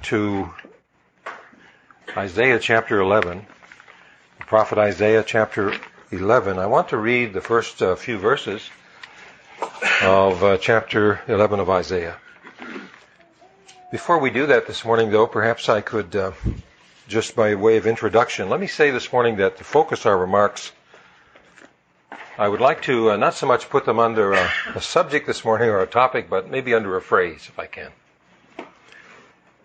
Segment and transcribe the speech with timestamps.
[0.00, 0.50] to
[2.16, 3.46] Isaiah chapter 11,
[4.38, 5.74] the prophet Isaiah chapter
[6.10, 6.58] 11.
[6.58, 8.68] I want to read the first uh, few verses
[10.02, 12.16] of uh, chapter 11 of Isaiah.
[13.90, 16.32] Before we do that this morning, though, perhaps I could, uh,
[17.08, 20.72] just by way of introduction, let me say this morning that to focus our remarks,
[22.36, 25.44] I would like to uh, not so much put them under a, a subject this
[25.44, 27.90] morning or a topic, but maybe under a phrase, if I can.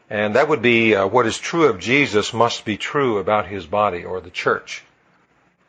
[0.09, 3.65] And that would be uh, what is true of Jesus must be true about his
[3.65, 4.84] body or the church.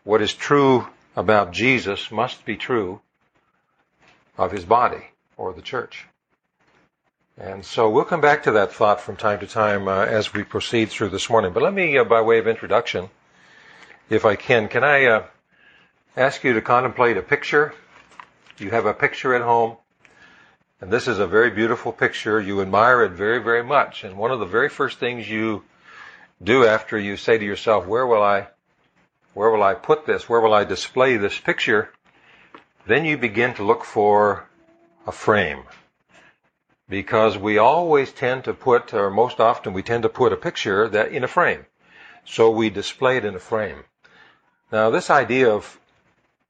[0.05, 3.01] What is true about Jesus must be true
[4.37, 5.05] of his body
[5.37, 6.06] or the church.
[7.37, 10.45] And so we'll come back to that thought from time to time uh, as we
[10.45, 11.52] proceed through this morning.
[11.52, 13.09] But let me, uh, by way of introduction,
[14.10, 15.24] if I can, can I uh,
[16.16, 17.74] ask you to contemplate a picture?
[18.59, 19.77] You have a picture at home.
[20.80, 22.41] And this is a very beautiful picture.
[22.41, 24.05] You admire it very, very much.
[24.05, 25.64] And one of the very first things you
[26.42, 28.46] do after you say to yourself, where will I,
[29.35, 30.29] where will I put this?
[30.29, 31.90] Where will I display this picture?
[32.87, 34.48] Then you begin to look for
[35.04, 35.65] a frame.
[36.88, 40.88] Because we always tend to put, or most often we tend to put a picture
[40.88, 41.66] that in a frame.
[42.24, 43.82] So we display it in a frame.
[44.70, 45.79] Now this idea of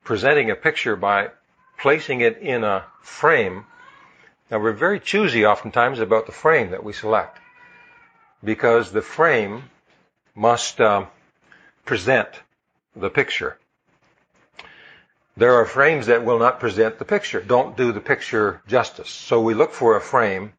[0.04, 1.30] presenting a picture by
[1.78, 3.64] placing it in a frame
[4.50, 7.38] now we're very choosy oftentimes about the frame that we select
[8.42, 9.64] because the frame
[10.34, 11.06] must uh,
[11.84, 12.28] present
[12.94, 13.58] the picture.
[15.36, 19.10] There are frames that will not present the picture, don't do the picture justice.
[19.10, 20.52] So we look for a frame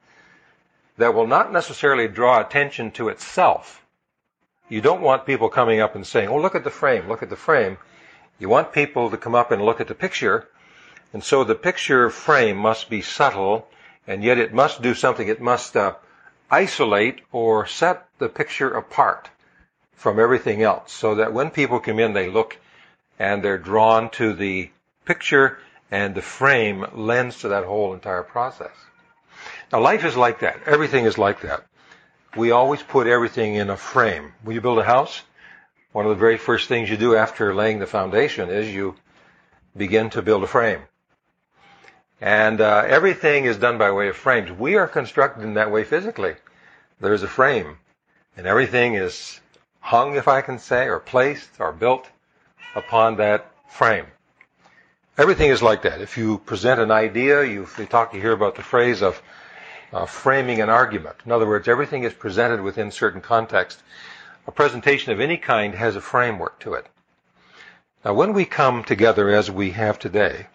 [0.97, 3.85] that will not necessarily draw attention to itself.
[4.69, 7.29] You don't want people coming up and saying, oh, look at the frame, look at
[7.29, 7.77] the frame.
[8.37, 10.47] You want people to come up and look at the picture.
[11.11, 13.67] And so the picture frame must be subtle
[14.09, 15.27] and yet it must do something.
[15.27, 15.93] It must uh,
[16.49, 19.29] isolate or set the picture apart
[19.93, 22.57] from everything else so that when people come in, they look
[23.19, 24.71] and they're drawn to the
[25.05, 25.59] picture
[25.91, 28.71] and the frame lends to that whole entire process.
[29.71, 30.57] Now life is like that.
[30.65, 31.63] Everything is like that.
[32.35, 34.33] We always put everything in a frame.
[34.41, 35.21] When you build a house,
[35.91, 38.95] one of the very first things you do after laying the foundation is you
[39.77, 40.81] begin to build a frame.
[42.21, 44.51] And uh, everything is done by way of frames.
[44.51, 46.35] We are constructed in that way physically.
[46.99, 47.77] There's a frame,
[48.35, 49.39] and everything is
[49.79, 52.07] hung, if I can say, or placed or built
[52.75, 54.05] upon that frame.
[55.17, 56.01] Everything is like that.
[56.01, 59.21] If you present an idea, you talk, you hear about the phrase of
[59.91, 61.15] uh, framing an argument.
[61.25, 63.81] In other words, everything is presented within certain context.
[64.47, 66.85] A presentation of any kind has a framework to it.
[68.03, 70.47] Now, when we come together as we have today,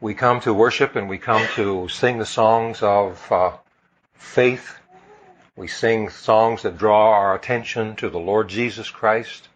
[0.00, 3.52] we come to worship and we come to sing the songs of uh,
[4.14, 4.78] faith.
[5.56, 9.48] We sing songs that draw our attention to the Lord Jesus Christ.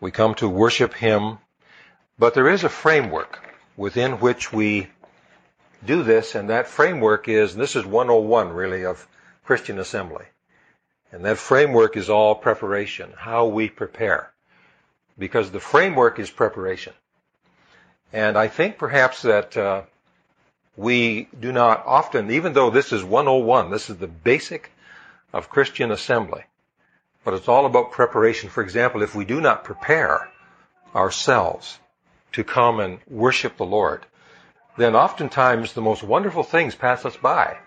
[0.00, 1.38] We come to worship Him.
[2.18, 3.38] But there is a framework
[3.76, 4.88] within which we
[5.86, 9.06] do this, and that framework is, this is 101 really of
[9.44, 10.26] Christian assembly.
[11.12, 14.32] And that framework is all preparation, how we prepare.
[15.18, 16.92] Because the framework is preparation.
[18.12, 19.82] And I think perhaps that uh,
[20.76, 24.70] we do not often, even though this is 101, this is the basic
[25.32, 26.44] of Christian assembly,
[27.24, 28.50] but it's all about preparation.
[28.50, 30.28] For example, if we do not prepare
[30.94, 31.78] ourselves
[32.32, 34.06] to come and worship the Lord,
[34.76, 37.58] then oftentimes the most wonderful things pass us by.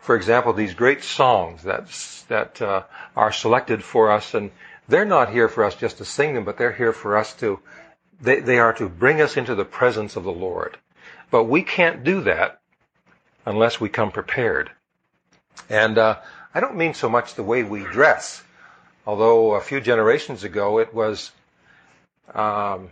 [0.00, 1.86] For example, these great songs that
[2.28, 2.82] that uh,
[3.14, 4.50] are selected for us, and
[4.88, 7.60] they're not here for us just to sing them, but they're here for us to
[8.20, 10.76] they, they are to bring us into the presence of the Lord.
[11.30, 12.60] But we can't do that
[13.46, 14.70] unless we come prepared.
[15.68, 16.18] And uh,
[16.54, 18.42] I don't mean so much the way we dress,
[19.06, 21.32] although a few generations ago it was
[22.34, 22.90] um,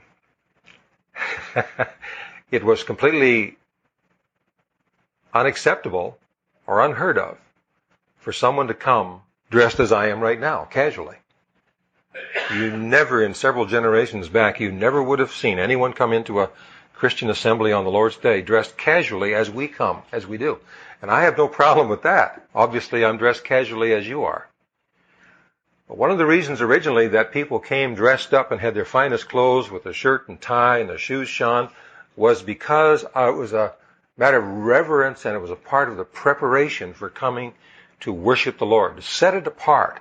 [2.50, 3.56] it was completely
[5.32, 6.19] unacceptable
[6.66, 7.38] or unheard of
[8.19, 11.16] for someone to come dressed as I am right now, casually.
[12.53, 16.51] You never, in several generations back, you never would have seen anyone come into a
[16.95, 20.59] Christian assembly on the Lord's Day dressed casually as we come, as we do.
[21.01, 22.45] And I have no problem with that.
[22.53, 24.49] Obviously, I'm dressed casually as you are.
[25.87, 29.29] But one of the reasons originally that people came dressed up and had their finest
[29.29, 31.69] clothes with a shirt and tie and their shoes shone
[32.17, 33.73] was because uh, it was a
[34.17, 37.55] matter of reverence and it was a part of the preparation for coming
[38.01, 40.01] to worship the Lord, to set it apart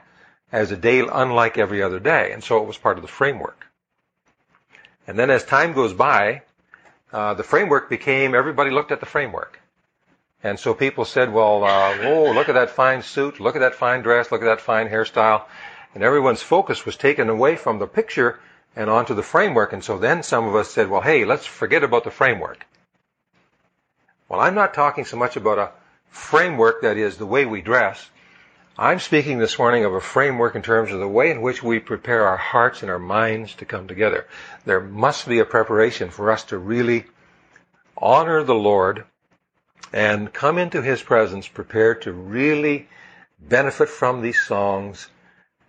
[0.52, 2.32] as a day unlike every other day.
[2.32, 3.68] And so it was part of the framework.
[5.08, 6.44] And then as time goes by,
[7.12, 9.60] uh, the framework became everybody looked at the framework.
[10.44, 14.02] And so people said, well, uh, look at that fine suit, look at that fine
[14.02, 15.44] dress, look at that fine hairstyle.
[15.94, 18.40] And everyone's focus was taken away from the picture
[18.76, 19.74] and onto the framework.
[19.74, 22.66] And so then some of us said, well, hey, let's forget about the framework.
[24.30, 25.72] Well, I'm not talking so much about a
[26.10, 28.10] framework that is the way we dress.
[28.82, 31.80] I'm speaking this morning of a framework in terms of the way in which we
[31.80, 34.26] prepare our hearts and our minds to come together.
[34.64, 37.04] There must be a preparation for us to really
[37.98, 39.04] honor the Lord
[39.92, 42.88] and come into His presence prepared to really
[43.38, 45.10] benefit from these songs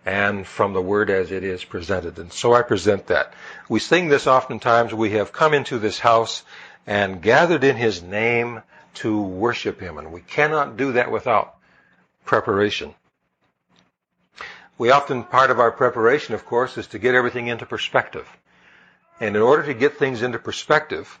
[0.05, 2.17] and from the Word as it is presented.
[2.17, 3.33] And so I present that.
[3.67, 4.93] We sing this oftentimes.
[4.93, 6.43] We have come into this house
[6.87, 8.61] and gathered in His name
[8.93, 9.97] to worship Him.
[9.97, 11.57] And we cannot do that without
[12.23, 12.95] preparation.
[14.77, 18.27] We often, part of our preparation, of course, is to get everything into perspective.
[19.19, 21.19] And in order to get things into perspective,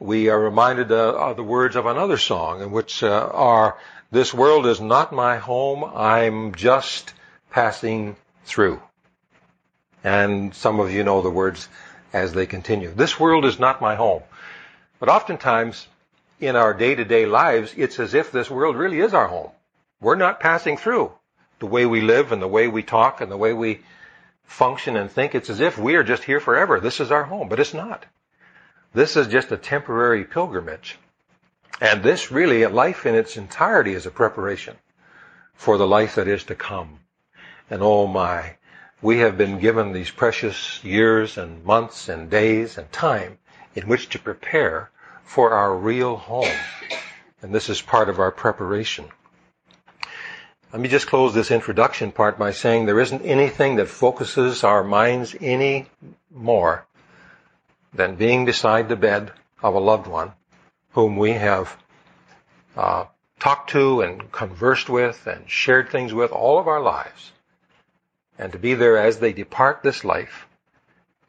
[0.00, 3.76] we are reminded uh, of the words of another song in which uh, are,
[4.10, 7.14] this world is not my home, I'm just
[7.50, 8.80] passing through.
[10.02, 11.68] And some of you know the words
[12.12, 12.92] as they continue.
[12.92, 14.22] This world is not my home.
[14.98, 15.86] But oftentimes,
[16.40, 19.50] in our day-to-day lives, it's as if this world really is our home.
[20.00, 21.12] We're not passing through.
[21.58, 23.80] The way we live and the way we talk and the way we
[24.44, 26.80] function and think, it's as if we are just here forever.
[26.80, 28.04] This is our home, but it's not.
[28.94, 30.98] This is just a temporary pilgrimage.
[31.80, 34.76] And this really, life in its entirety is a preparation
[35.54, 37.00] for the life that is to come.
[37.70, 38.56] And oh my,
[39.02, 43.38] we have been given these precious years and months and days and time
[43.74, 44.90] in which to prepare
[45.22, 46.56] for our real home.
[47.42, 49.04] And this is part of our preparation.
[50.70, 54.84] Let me just close this introduction part by saying there isn't anything that focuses our
[54.84, 55.86] minds any
[56.30, 56.84] more
[57.94, 59.32] than being beside the bed
[59.62, 60.32] of a loved one
[60.92, 61.74] whom we have
[62.76, 63.06] uh,
[63.40, 67.32] talked to and conversed with and shared things with all of our lives.
[68.38, 70.46] And to be there as they depart this life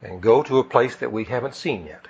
[0.01, 2.09] and go to a place that we haven't seen yet.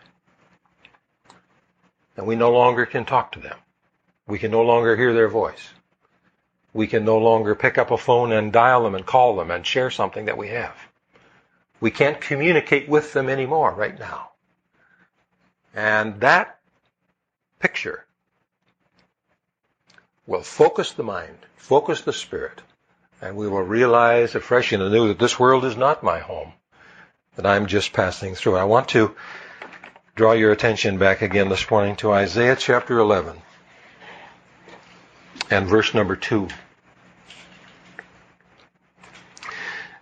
[2.18, 3.58] And we no longer can talk to them.
[4.26, 5.70] We can no longer hear their voice.
[6.74, 9.66] We can no longer pick up a phone and dial them and call them and
[9.66, 10.76] share something that we have.
[11.80, 14.32] We can't communicate with them anymore right now.
[15.74, 16.60] And that
[17.60, 18.06] picture
[20.28, 22.62] will focus the mind, focus the spirit,
[23.22, 26.54] and we will realize afresh and anew that this world is not my home,
[27.36, 28.58] that I'm just passing through.
[28.58, 29.16] I want to
[30.16, 33.42] draw your attention back again this morning to Isaiah chapter 11
[35.50, 36.48] and verse number 2.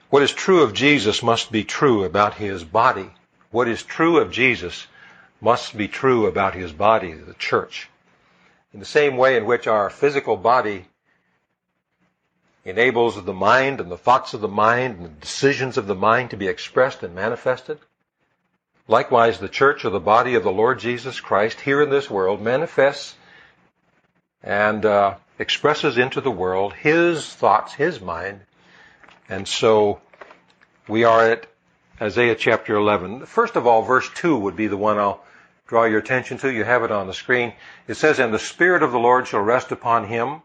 [0.10, 3.10] What is true of Jesus must be true about his body.
[3.52, 4.88] What is true of Jesus
[5.42, 7.90] must be true about his body, the church.
[8.74, 10.86] In the same way in which our physical body
[12.64, 16.32] enables the mind and the thoughts of the mind and the decisions of the mind
[16.32, 17.80] to be expressed and manifested,
[18.88, 22.42] likewise the church or the body of the Lord Jesus Christ here in this world
[22.42, 23.16] manifests
[24.44, 28.42] and uh, expresses into the world his thoughts, his mind,
[29.30, 30.02] and so
[30.88, 31.48] we are at
[32.02, 33.26] Isaiah chapter 11.
[33.26, 35.24] First of all, verse 2 would be the one I'll
[35.68, 36.52] draw your attention to.
[36.52, 37.54] You have it on the screen.
[37.88, 40.42] It says, And the Spirit of the Lord shall rest upon him,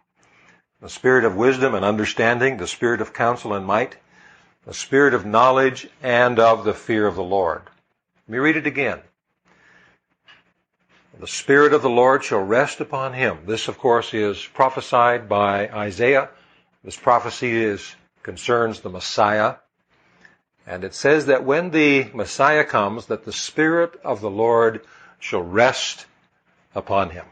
[0.81, 3.97] the Spirit of wisdom and understanding, the Spirit of counsel and might,
[4.67, 7.63] the Spirit of knowledge and of the fear of the Lord.
[8.27, 9.01] Let me read it again.
[11.19, 13.41] The Spirit of the Lord shall rest upon him.
[13.47, 16.31] This, of course, is prophesied by Isaiah.
[16.83, 19.57] This prophecy is, concerns the Messiah.
[20.67, 24.87] And it says that when the Messiah comes, that the Spirit of the Lord
[25.19, 26.07] shall rest
[26.75, 27.27] upon him.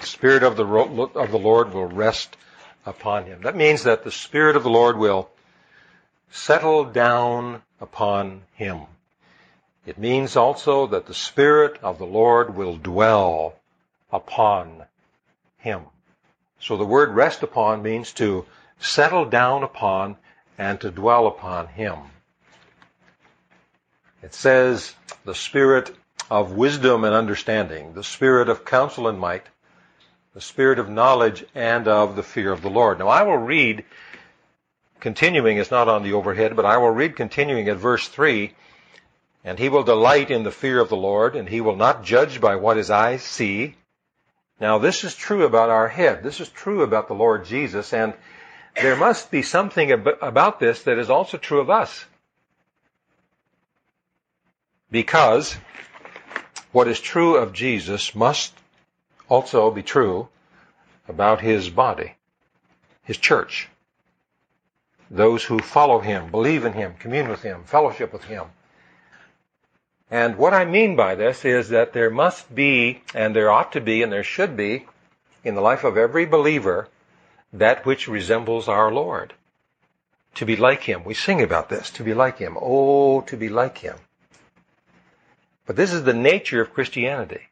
[0.00, 2.36] The Spirit of the, of the Lord will rest
[2.86, 3.42] upon him.
[3.42, 5.28] That means that the Spirit of the Lord will
[6.30, 8.82] settle down upon him.
[9.86, 13.54] It means also that the Spirit of the Lord will dwell
[14.12, 14.84] upon
[15.58, 15.82] him.
[16.60, 18.44] So the word rest upon means to
[18.78, 20.16] settle down upon
[20.58, 21.98] and to dwell upon him.
[24.22, 24.94] It says
[25.24, 25.96] the Spirit
[26.30, 29.46] of wisdom and understanding, the spirit of counsel and might,
[30.32, 33.00] the spirit of knowledge and of the fear of the Lord.
[33.00, 33.84] Now I will read,
[35.00, 38.54] continuing, it's not on the overhead, but I will read continuing at verse 3,
[39.44, 42.40] and he will delight in the fear of the Lord, and he will not judge
[42.40, 43.76] by what his eyes see.
[44.60, 46.22] Now this is true about our head.
[46.22, 48.14] This is true about the Lord Jesus, and
[48.76, 52.04] there must be something about this that is also true of us.
[54.90, 55.56] Because
[56.72, 58.52] what is true of Jesus must
[59.28, 60.28] also be true
[61.08, 62.14] about his body,
[63.02, 63.68] his church.
[65.10, 68.44] Those who follow him, believe in him, commune with him, fellowship with him.
[70.10, 73.80] And what I mean by this is that there must be, and there ought to
[73.80, 74.86] be, and there should be,
[75.44, 76.88] in the life of every believer,
[77.52, 79.34] that which resembles our Lord.
[80.36, 81.04] To be like him.
[81.04, 81.90] We sing about this.
[81.92, 82.56] To be like him.
[82.60, 83.96] Oh, to be like him.
[85.66, 87.42] But this is the nature of Christianity.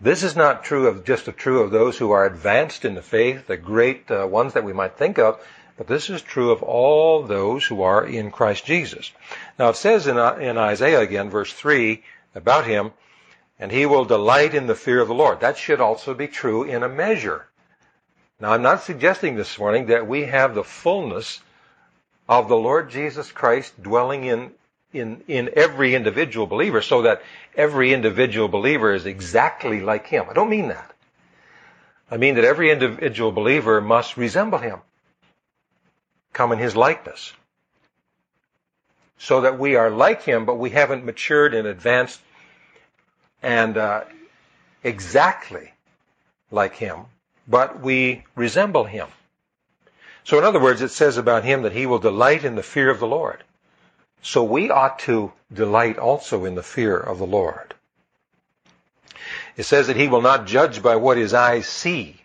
[0.00, 3.46] This is not true of just true of those who are advanced in the faith,
[3.46, 5.40] the great uh, ones that we might think of,
[5.76, 9.10] but this is true of all those who are in Christ Jesus.
[9.58, 12.02] Now it says in, in Isaiah again, verse 3,
[12.34, 12.92] about him,
[13.58, 15.40] and he will delight in the fear of the Lord.
[15.40, 17.46] That should also be true in a measure.
[18.40, 21.40] Now I'm not suggesting this morning that we have the fullness
[22.28, 24.52] of the Lord Jesus Christ dwelling in
[24.92, 27.22] in, in every individual believer so that
[27.56, 30.26] every individual believer is exactly like him.
[30.28, 30.92] I don't mean that.
[32.10, 34.80] I mean that every individual believer must resemble him,
[36.32, 37.32] come in his likeness,
[39.18, 42.20] so that we are like him, but we haven't matured and advanced
[43.42, 44.04] and uh,
[44.82, 45.72] exactly
[46.50, 47.00] like him,
[47.48, 49.08] but we resemble him.
[50.24, 52.90] So in other words, it says about him that he will delight in the fear
[52.90, 53.42] of the Lord.
[54.22, 57.74] So we ought to delight also in the fear of the Lord.
[59.56, 62.20] It says that he will not judge by what his eyes see.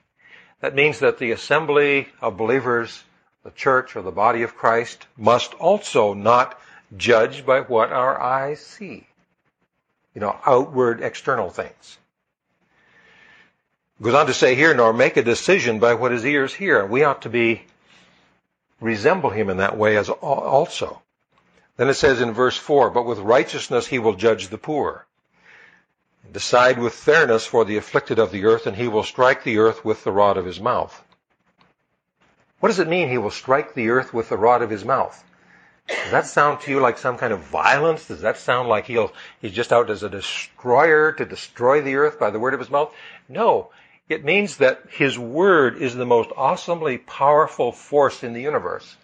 [0.62, 3.04] That means that the assembly of believers,
[3.48, 6.60] the church or the body of Christ, must also not
[6.98, 9.08] judge by what our eyes see.
[10.14, 11.98] You know, outward, external things.
[14.02, 16.86] It goes on to say here, nor make a decision by what his ears hear.
[16.86, 17.64] We ought to be,
[18.82, 21.02] resemble him in that way as also.
[21.78, 25.06] Then it says in verse 4, but with righteousness he will judge the poor.
[26.34, 29.86] Decide with fairness for the afflicted of the earth, and he will strike the earth
[29.86, 31.02] with the rod of his mouth.
[32.60, 35.24] What does it mean he will strike the earth with the rod of his mouth?
[35.88, 38.08] Does that sound to you like some kind of violence?
[38.08, 42.20] Does that sound like he'll, he's just out as a destroyer to destroy the earth
[42.20, 42.94] by the word of his mouth?
[43.30, 43.70] No.
[44.10, 48.98] It means that his word is the most awesomely powerful force in the universe.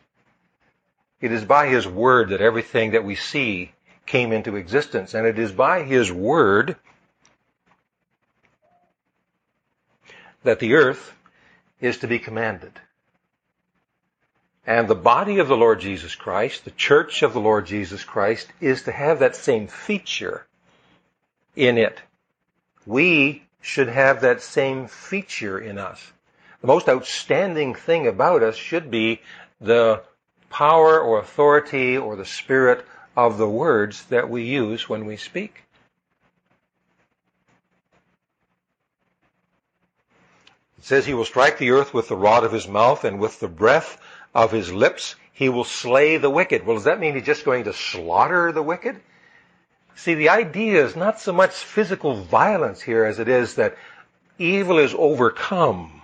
[1.23, 3.71] It is by His Word that everything that we see
[4.05, 5.13] came into existence.
[5.13, 6.75] And it is by His Word
[10.43, 11.13] that the earth
[11.79, 12.77] is to be commanded.
[14.65, 18.47] And the body of the Lord Jesus Christ, the church of the Lord Jesus Christ,
[18.61, 20.45] is to have that same feature
[21.55, 22.01] in it.
[22.85, 26.01] We should have that same feature in us.
[26.61, 29.21] The most outstanding thing about us should be
[29.59, 30.01] the
[30.49, 32.85] power or authority or the spirit
[33.17, 35.63] of the words that we use when we speak.
[40.77, 43.39] It says he will strike the earth with the rod of his mouth and with
[43.39, 44.01] the breath
[44.33, 46.65] of his lips he will slay the wicked.
[46.65, 49.01] Well, does that mean he's just going to slaughter the wicked?
[49.95, 53.77] See, the idea is not so much physical violence here as it is that
[54.37, 56.01] evil is overcome.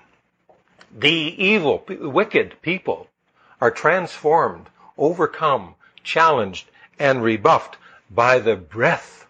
[0.98, 3.08] The evil, wicked people
[3.62, 4.68] are transformed,
[4.98, 6.68] overcome, challenged,
[6.98, 7.78] and rebuffed
[8.10, 9.28] by the breath,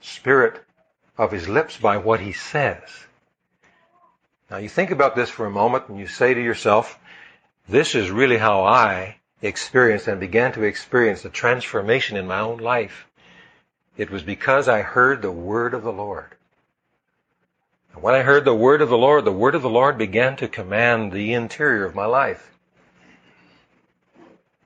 [0.00, 0.64] spirit
[1.18, 2.82] of his lips, by what he says.
[4.50, 6.98] Now you think about this for a moment and you say to yourself,
[7.68, 12.58] this is really how I experienced and began to experience the transformation in my own
[12.58, 13.06] life.
[13.96, 16.34] It was because I heard the word of the Lord.
[17.94, 20.36] And when I heard the word of the Lord, the word of the Lord began
[20.36, 22.50] to command the interior of my life.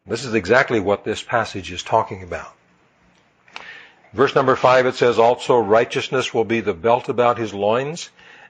[0.06, 2.54] This is exactly what this passage is talking about.
[4.14, 8.08] Verse number five, it says, also righteousness will be the belt about his loins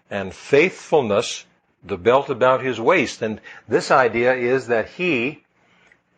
[0.08, 1.44] and faithfulness
[1.82, 3.22] the belt about his waist.
[3.22, 5.44] And this idea is that he,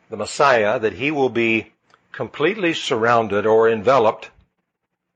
[0.08, 1.72] the Messiah, that he will be
[2.12, 4.30] completely surrounded or enveloped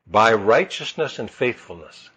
[0.06, 2.10] by righteousness and faithfulness.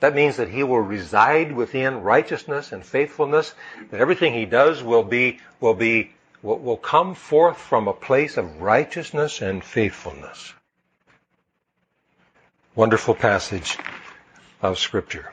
[0.00, 3.54] That means that he will reside within righteousness and faithfulness,
[3.90, 8.60] that everything he does will be, will be will, come forth from a place of
[8.60, 10.52] righteousness and faithfulness.
[12.74, 13.78] Wonderful passage
[14.60, 15.30] of Scripture.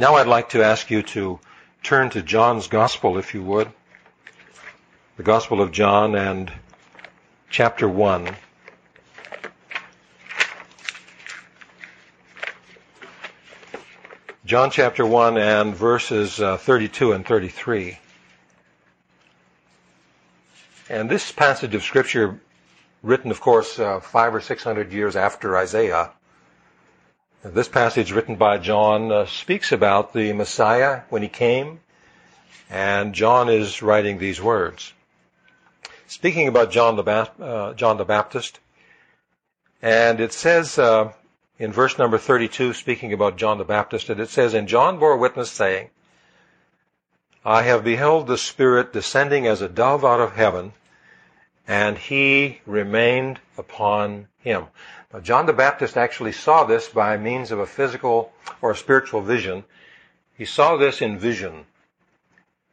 [0.00, 1.40] Now I'd like to ask you to
[1.82, 3.68] turn to John's Gospel, if you would.
[5.16, 6.52] The Gospel of John and
[7.50, 8.36] chapter 1.
[14.44, 17.98] John chapter 1 and verses uh, 32 and 33.
[20.88, 22.40] And this passage of scripture,
[23.02, 26.12] written, of course, uh, five or six hundred years after Isaiah,
[27.44, 31.78] This passage written by John uh, speaks about the Messiah when he came,
[32.68, 34.92] and John is writing these words.
[36.08, 38.58] Speaking about John the, ba- uh, John the Baptist,
[39.80, 41.12] and it says uh,
[41.60, 45.16] in verse number 32, speaking about John the Baptist, and it says, And John bore
[45.16, 45.90] witness saying,
[47.44, 50.72] I have beheld the Spirit descending as a dove out of heaven,
[51.68, 54.64] and he remained upon him.
[55.12, 58.32] Now, John the Baptist actually saw this by means of a physical
[58.62, 59.64] or a spiritual vision.
[60.36, 61.66] He saw this in vision.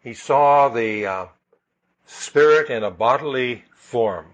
[0.01, 1.25] He saw the uh,
[2.05, 4.27] Spirit in a bodily form.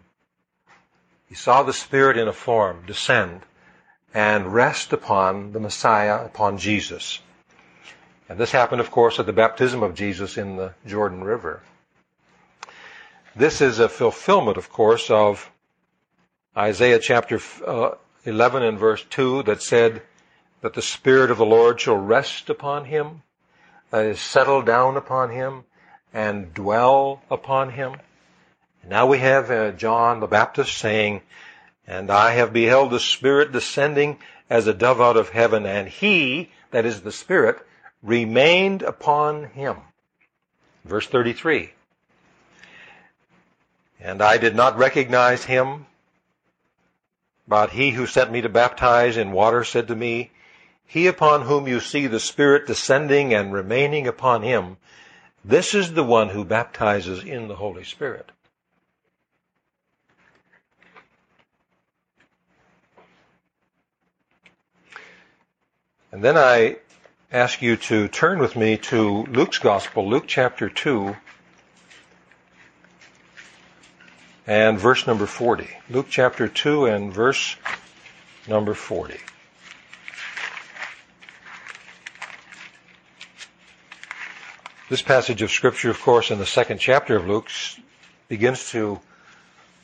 [1.27, 3.41] He saw the Spirit in a form descend
[4.13, 7.19] and rest upon the Messiah, upon Jesus.
[8.29, 11.63] And this happened, of course, at the baptism of Jesus in the Jordan River.
[13.35, 15.49] This is a fulfillment, of course, of
[16.55, 17.91] Isaiah chapter uh,
[18.25, 20.01] 11 and verse 2 that said
[20.59, 23.21] that the Spirit of the Lord shall rest upon him,
[23.89, 25.63] that is, settle down upon him,
[26.13, 27.95] and dwell upon him.
[28.85, 31.21] Now we have uh, John the Baptist saying,
[31.87, 34.19] And I have beheld the Spirit descending
[34.49, 37.65] as a dove out of heaven, and he, that is the Spirit,
[38.03, 39.77] remained upon him.
[40.83, 41.71] Verse 33.
[44.01, 45.85] And I did not recognize him,
[47.47, 50.31] but he who sent me to baptize in water said to me,
[50.85, 54.77] He upon whom you see the Spirit descending and remaining upon him,
[55.45, 58.31] this is the one who baptizes in the Holy Spirit.
[66.11, 66.77] And then I
[67.31, 71.15] ask you to turn with me to Luke's Gospel, Luke chapter 2,
[74.47, 75.67] and verse number 40.
[75.89, 77.55] Luke chapter 2 and verse
[78.47, 79.17] number 40.
[84.89, 87.49] This passage of Scripture, of course, in the second chapter of Luke,
[88.27, 88.99] begins to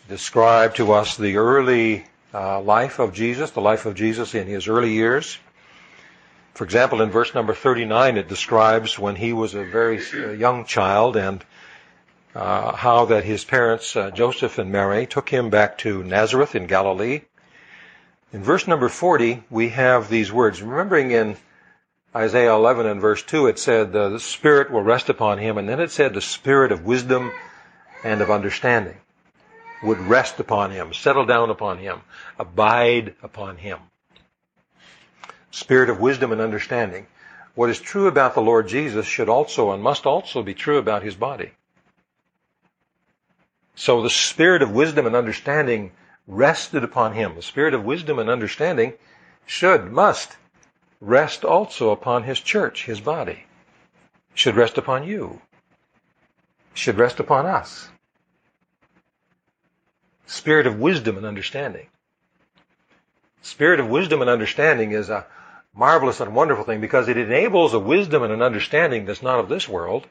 [0.10, 4.67] describe to us the early uh, life of Jesus, the life of Jesus in his
[4.67, 5.38] early years.
[6.55, 10.65] For example, in verse number 39, it describes when he was a very uh, young
[10.65, 11.43] child and
[12.38, 16.67] uh, how that his parents, uh, Joseph and Mary, took him back to Nazareth in
[16.67, 17.21] Galilee.
[18.32, 20.62] In verse number 40, we have these words.
[20.62, 21.36] Remembering in
[22.15, 25.80] Isaiah 11 and verse 2, it said, the Spirit will rest upon him, and then
[25.80, 27.32] it said, the Spirit of wisdom
[28.04, 28.97] and of understanding
[29.82, 32.02] would rest upon him, settle down upon him,
[32.38, 33.80] abide upon him.
[35.50, 37.08] Spirit of wisdom and understanding.
[37.56, 41.02] What is true about the Lord Jesus should also and must also be true about
[41.02, 41.50] his body.
[43.77, 45.91] So the spirit of wisdom and understanding
[46.25, 47.35] rested upon him.
[47.35, 48.93] The spirit of wisdom and understanding
[49.45, 50.35] should, must
[50.99, 53.43] rest also upon his church, his body.
[54.33, 55.41] Should rest upon you.
[56.73, 57.87] Should rest upon us.
[60.25, 61.85] Spirit of wisdom and understanding.
[63.43, 65.27] Spirit of wisdom and understanding is a
[65.75, 69.49] marvelous and wonderful thing because it enables a wisdom and an understanding that's not of
[69.49, 70.07] this world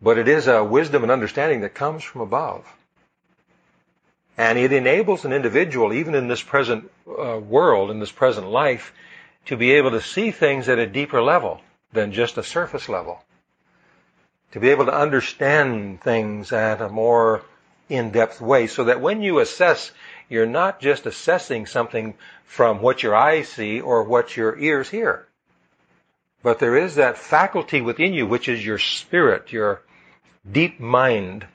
[0.00, 2.64] but it is a wisdom and understanding that comes from above.
[4.38, 8.92] And it enables an individual, even in this present uh, world, in this present life,
[9.46, 11.60] to be able to see things at a deeper level
[11.92, 13.22] than just a surface level.
[14.52, 17.42] To be able to understand things at a more
[17.88, 19.92] in-depth way so that when you assess,
[20.28, 25.26] you're not just assessing something from what your eyes see or what your ears hear.
[26.42, 29.80] But there is that faculty within you, which is your spirit, your
[30.50, 31.46] deep mind.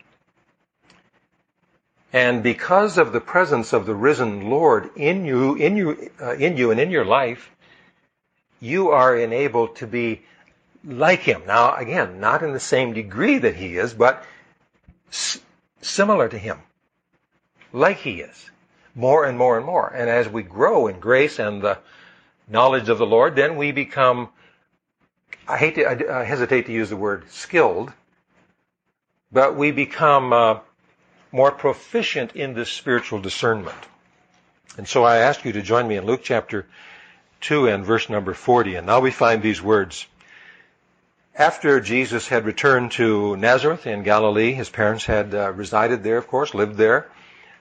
[2.13, 6.58] And because of the presence of the risen Lord in you, in you, uh, in
[6.58, 7.49] you and in your life,
[8.60, 10.21] you are enabled to be
[10.84, 11.43] like Him.
[11.47, 14.25] Now, again, not in the same degree that He is, but
[15.10, 15.39] s-
[15.82, 16.60] similar to Him.
[17.71, 18.49] Like He is.
[18.93, 19.88] More and more and more.
[19.88, 21.80] And as we grow in grace and the
[22.49, 24.30] knowledge of the Lord, then we become,
[25.47, 27.93] I hate to, I hesitate to use the word skilled,
[29.32, 30.60] but we become uh,
[31.32, 33.78] more proficient in this spiritual discernment.
[34.78, 36.65] And so I ask you to join me in Luke chapter
[37.41, 38.76] 2 and verse number 40.
[38.76, 40.06] And now we find these words.
[41.36, 46.28] After Jesus had returned to Nazareth in Galilee, his parents had uh, resided there, of
[46.28, 47.10] course, lived there.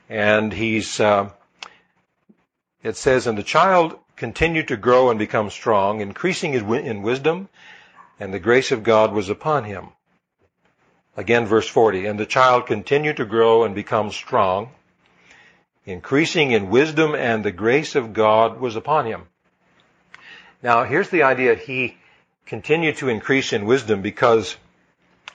[0.08, 1.30] And he's, uh,
[2.82, 7.48] it says, and the child continued to grow and become strong, increasing in wisdom,
[8.18, 9.88] and the grace of God was upon him.
[11.16, 12.06] Again, verse 40.
[12.06, 14.70] And the child continued to grow and become strong,
[15.84, 19.22] increasing in wisdom, and the grace of God was upon him.
[20.62, 21.54] Now, here's the idea.
[21.54, 21.96] He
[22.46, 24.56] continued to increase in wisdom because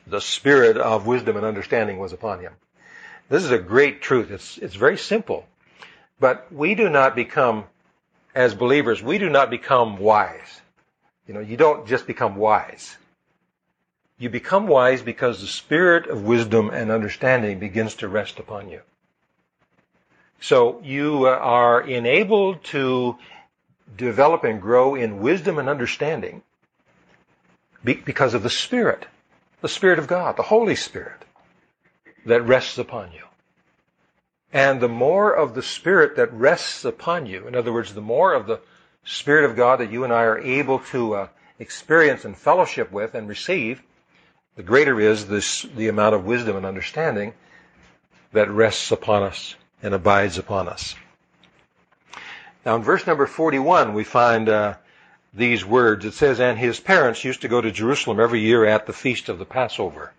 [0.07, 2.53] the spirit of wisdom and understanding was upon him.
[3.29, 4.31] This is a great truth.
[4.31, 5.45] It's, it's very simple.
[6.19, 7.65] But we do not become,
[8.35, 10.61] as believers, we do not become wise.
[11.27, 12.95] You know, you don't just become wise.
[14.17, 18.81] You become wise because the spirit of wisdom and understanding begins to rest upon you.
[20.39, 23.17] So you uh, are enabled to
[23.97, 26.43] develop and grow in wisdom and understanding
[27.83, 29.05] because of the Spirit,
[29.61, 31.23] the Spirit of God, the Holy Spirit
[32.25, 33.23] that rests upon you.
[34.51, 38.33] And the more of the Spirit that rests upon you, in other words, the more
[38.33, 38.59] of the
[39.03, 41.27] Spirit of God that you and I are able to uh,
[41.59, 43.83] experience and fellowship with and receive,
[44.55, 47.33] the greater is this, the amount of wisdom and understanding
[48.31, 50.95] that rests upon us and abides upon us.
[52.65, 54.75] Now in verse number 41 we find uh,
[55.33, 56.05] these words.
[56.05, 59.29] It says, and his parents used to go to Jerusalem every year at the feast
[59.29, 60.13] of the Passover.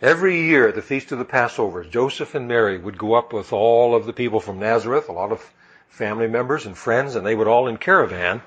[0.00, 3.52] Every year at the feast of the Passover, Joseph and Mary would go up with
[3.52, 5.52] all of the people from Nazareth, a lot of
[5.88, 8.42] family members and friends, and they would all in caravan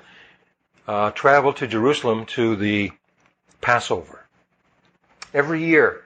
[0.86, 2.92] uh, travel to Jerusalem to the
[3.66, 4.24] Passover.
[5.34, 6.04] Every year.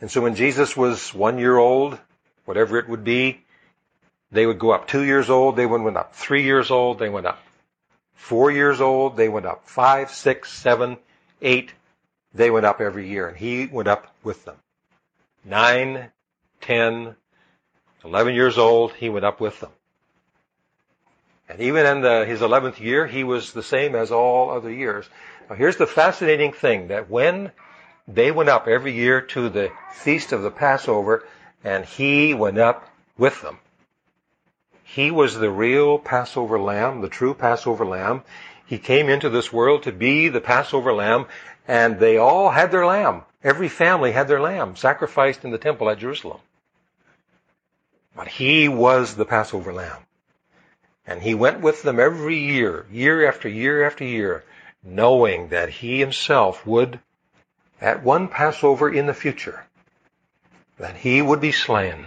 [0.00, 1.96] And so when Jesus was one year old,
[2.44, 3.40] whatever it would be,
[4.32, 7.26] they would go up two years old, they went up three years old, they went
[7.26, 7.38] up
[8.16, 10.96] four years old, they went up five, six, seven,
[11.40, 11.70] eight,
[12.34, 14.56] they went up every year, and he went up with them.
[15.44, 16.10] Nine,
[16.62, 17.14] ten,
[18.04, 19.70] eleven years old, he went up with them.
[21.48, 25.08] And even in the, his eleventh year, he was the same as all other years.
[25.52, 27.52] Now here's the fascinating thing, that when
[28.08, 31.28] they went up every year to the feast of the Passover,
[31.62, 32.88] and he went up
[33.18, 33.58] with them.
[34.82, 38.22] He was the real Passover lamb, the true Passover lamb.
[38.64, 41.26] He came into this world to be the Passover lamb,
[41.68, 43.20] and they all had their lamb.
[43.44, 46.40] Every family had their lamb sacrificed in the temple at Jerusalem.
[48.16, 50.00] But he was the Passover lamb.
[51.06, 54.44] And he went with them every year, year after year after year,
[54.82, 57.00] knowing that he himself would,
[57.80, 59.64] at one Passover in the future,
[60.78, 62.06] that he would be slain.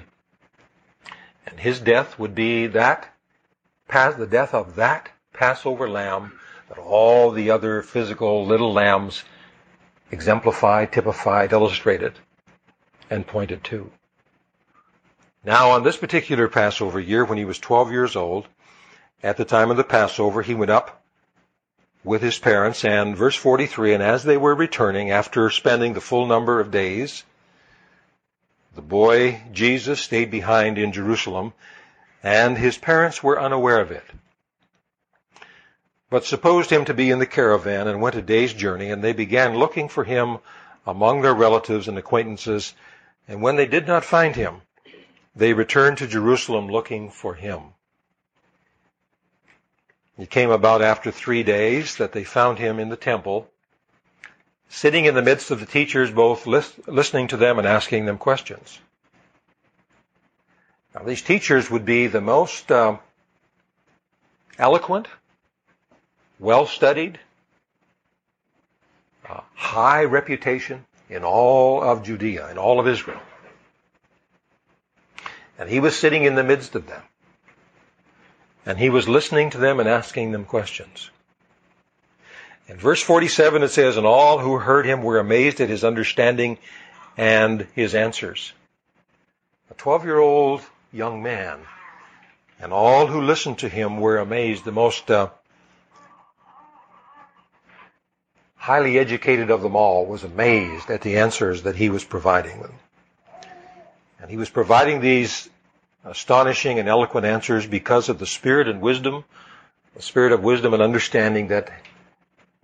[1.46, 3.10] And his death would be that,
[3.88, 6.38] the death of that Passover lamb
[6.70, 9.24] that all the other physical little lambs
[10.12, 12.14] exemplified, typified, illustrated,
[13.10, 13.92] and pointed to.
[15.44, 18.48] Now, on this particular Passover year, when he was 12 years old,
[19.22, 21.05] at the time of the Passover, he went up
[22.06, 26.28] with his parents, and verse 43, and as they were returning after spending the full
[26.28, 27.24] number of days,
[28.76, 31.54] the boy Jesus stayed behind in Jerusalem,
[32.22, 34.04] and his parents were unaware of it.
[36.12, 39.14] But supposed him to be in the caravan and went a day's journey, and they
[39.14, 40.38] began looking for him
[40.86, 42.74] among their relatives and acquaintances,
[43.28, 44.62] and when they did not find him,
[45.36, 47.75] they returned to Jerusalem looking for him.
[50.18, 53.50] It came about after three days that they found him in the temple,
[54.70, 58.80] sitting in the midst of the teachers, both listening to them and asking them questions.
[60.94, 63.00] Now, these teachers would be the most um,
[64.58, 65.08] eloquent,
[66.40, 67.20] well studied,
[69.28, 73.20] uh, high reputation in all of Judea, in all of Israel.
[75.60, 77.02] And he was sitting in the midst of them.
[78.66, 81.10] And he was listening to them and asking them questions.
[82.68, 86.58] In verse 47 it says, And all who heard him were amazed at his understanding
[87.16, 88.54] and his answers.
[89.70, 91.60] A 12 year old young man.
[92.60, 94.66] And all who listened to him were amazed.
[94.66, 95.30] The most uh,
[98.56, 102.74] highly educated of them all was amazed at the answers that he was providing them.
[104.20, 105.50] And he was providing these
[106.06, 109.24] astonishing and eloquent answers because of the spirit and wisdom,
[109.96, 111.72] the spirit of wisdom and understanding that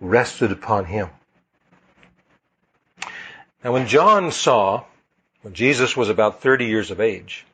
[0.00, 1.08] rested upon him.
[3.64, 4.84] Now when John saw,
[5.42, 7.44] when Jesus was about 30 years of age,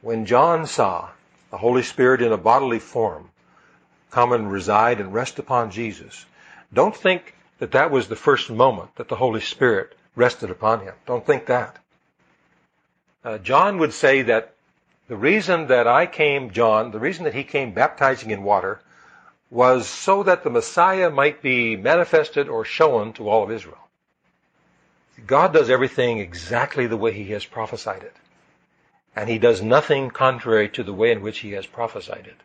[0.00, 1.10] when John saw
[1.50, 3.30] the Holy Spirit in a bodily form
[4.10, 6.24] come and reside and rest upon Jesus,
[6.72, 10.94] don't think that that was the first moment that the Holy Spirit rested upon him.
[11.06, 11.78] Don't think that.
[13.24, 14.54] Uh, John would say that
[15.08, 18.80] the reason that I came, John, the reason that he came baptizing in water
[19.50, 23.88] was so that the Messiah might be manifested or shown to all of Israel.
[25.26, 28.14] God does everything exactly the way He has prophesied it.
[29.16, 32.36] And He does nothing contrary to the way in which He has prophesied it.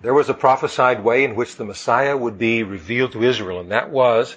[0.00, 3.70] there was a prophesied way in which the Messiah would be revealed to Israel, and
[3.72, 4.36] that was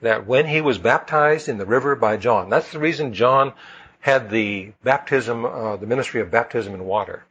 [0.00, 3.52] that when he was baptized in the river by John, that's the reason John
[4.00, 7.24] had the baptism, uh, the ministry of baptism in water.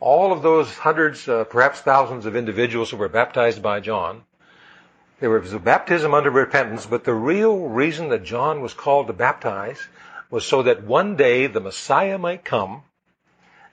[0.00, 4.24] All of those hundreds, uh, perhaps thousands of individuals who were baptized by John,
[5.20, 9.12] there was a baptism under repentance, but the real reason that John was called to
[9.12, 9.86] baptize
[10.30, 12.82] was so that one day the Messiah might come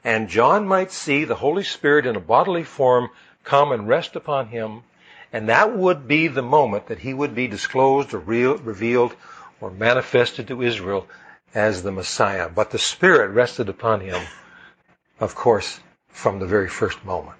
[0.03, 3.09] and John might see the Holy Spirit in a bodily form
[3.43, 4.83] come and rest upon him,
[5.33, 9.15] and that would be the moment that he would be disclosed or real, revealed
[9.61, 11.07] or manifested to Israel
[11.53, 12.49] as the Messiah.
[12.49, 14.21] But the Spirit rested upon him,
[15.19, 17.37] of course, from the very first moment.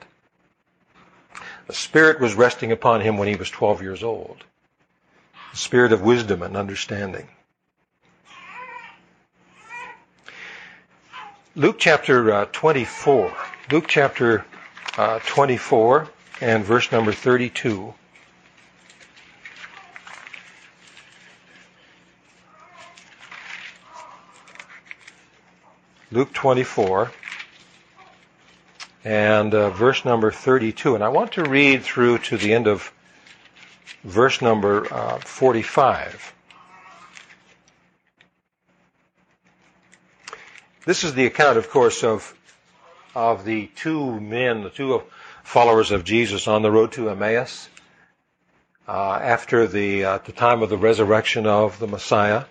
[1.68, 4.44] The Spirit was resting upon him when he was 12 years old.
[5.52, 7.28] The Spirit of wisdom and understanding.
[11.56, 13.34] Luke chapter uh, 24.
[13.70, 14.46] Luke chapter
[14.98, 16.08] uh, 24
[16.42, 17.94] and verse number 32.
[26.12, 27.12] Luke 24
[29.06, 30.96] and uh, verse number 32.
[30.96, 32.92] And I want to read through to the end of
[34.04, 36.34] verse number uh, 45.
[40.86, 42.36] This is the account, of course, of
[43.14, 45.04] of the two men, the two
[45.44, 47.70] followers of Jesus on the road to Emmaus
[48.88, 52.46] uh, after the uh, the time of the resurrection of the Messiah.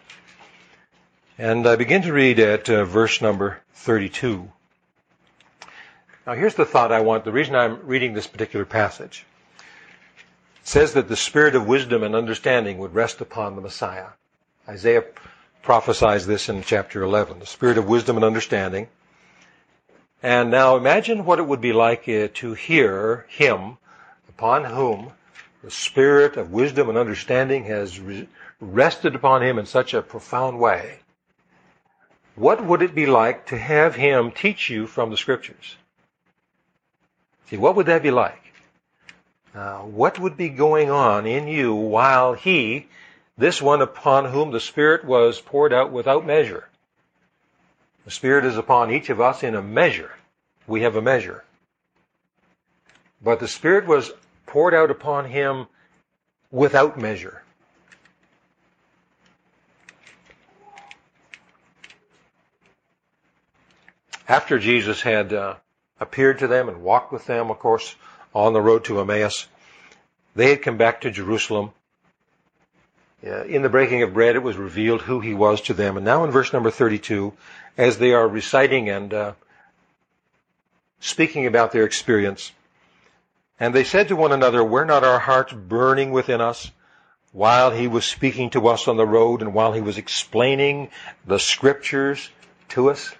[1.38, 4.50] And I begin to read at uh, verse number 32.
[6.26, 9.24] Now here's the thought I want, the reason I'm reading this particular passage.
[10.62, 14.09] It says that the spirit of wisdom and understanding would rest upon the Messiah.
[14.68, 15.05] Isaiah
[15.62, 17.38] prophesies this in chapter 11.
[17.38, 18.88] The spirit of wisdom and understanding.
[20.22, 23.78] And now imagine what it would be like uh, to hear him
[24.28, 25.12] upon whom
[25.62, 28.00] the spirit of wisdom and understanding has
[28.61, 30.98] rested upon him in such a profound way.
[32.35, 35.76] What would it be like to have him teach you from the scriptures?
[37.48, 38.52] See, what would that be like?
[39.52, 42.87] What would be going on in you while he
[43.40, 46.68] this one upon whom the Spirit was poured out without measure.
[48.04, 50.12] The Spirit is upon each of us in a measure.
[50.66, 51.44] We have a measure.
[53.22, 54.12] But the Spirit was
[54.46, 55.66] poured out upon him
[56.50, 57.42] without measure.
[64.26, 65.56] After Jesus had uh,
[65.98, 67.96] appeared to them and walked with them, of course,
[68.32, 69.46] on the road to Emmaus,
[70.36, 71.72] they had come back to Jerusalem
[73.22, 75.96] in the breaking of bread, it was revealed who he was to them.
[75.96, 77.33] And now in verse number 32,
[77.76, 79.33] as they are reciting and uh,
[81.00, 82.52] speaking about their experience,
[83.59, 86.70] and they said to one another, Were not our hearts burning within us
[87.33, 90.88] while he was speaking to us on the road and while he was explaining
[91.26, 92.30] the scriptures
[92.70, 93.14] to us?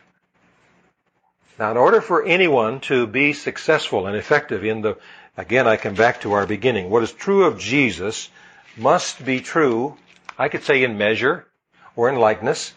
[1.58, 4.96] Now, in order for anyone to be successful and effective in the,
[5.36, 6.88] again, I come back to our beginning.
[6.88, 8.30] What is true of Jesus
[8.76, 9.96] must be true,
[10.38, 11.46] I could say in measure
[11.96, 12.72] or in likeness,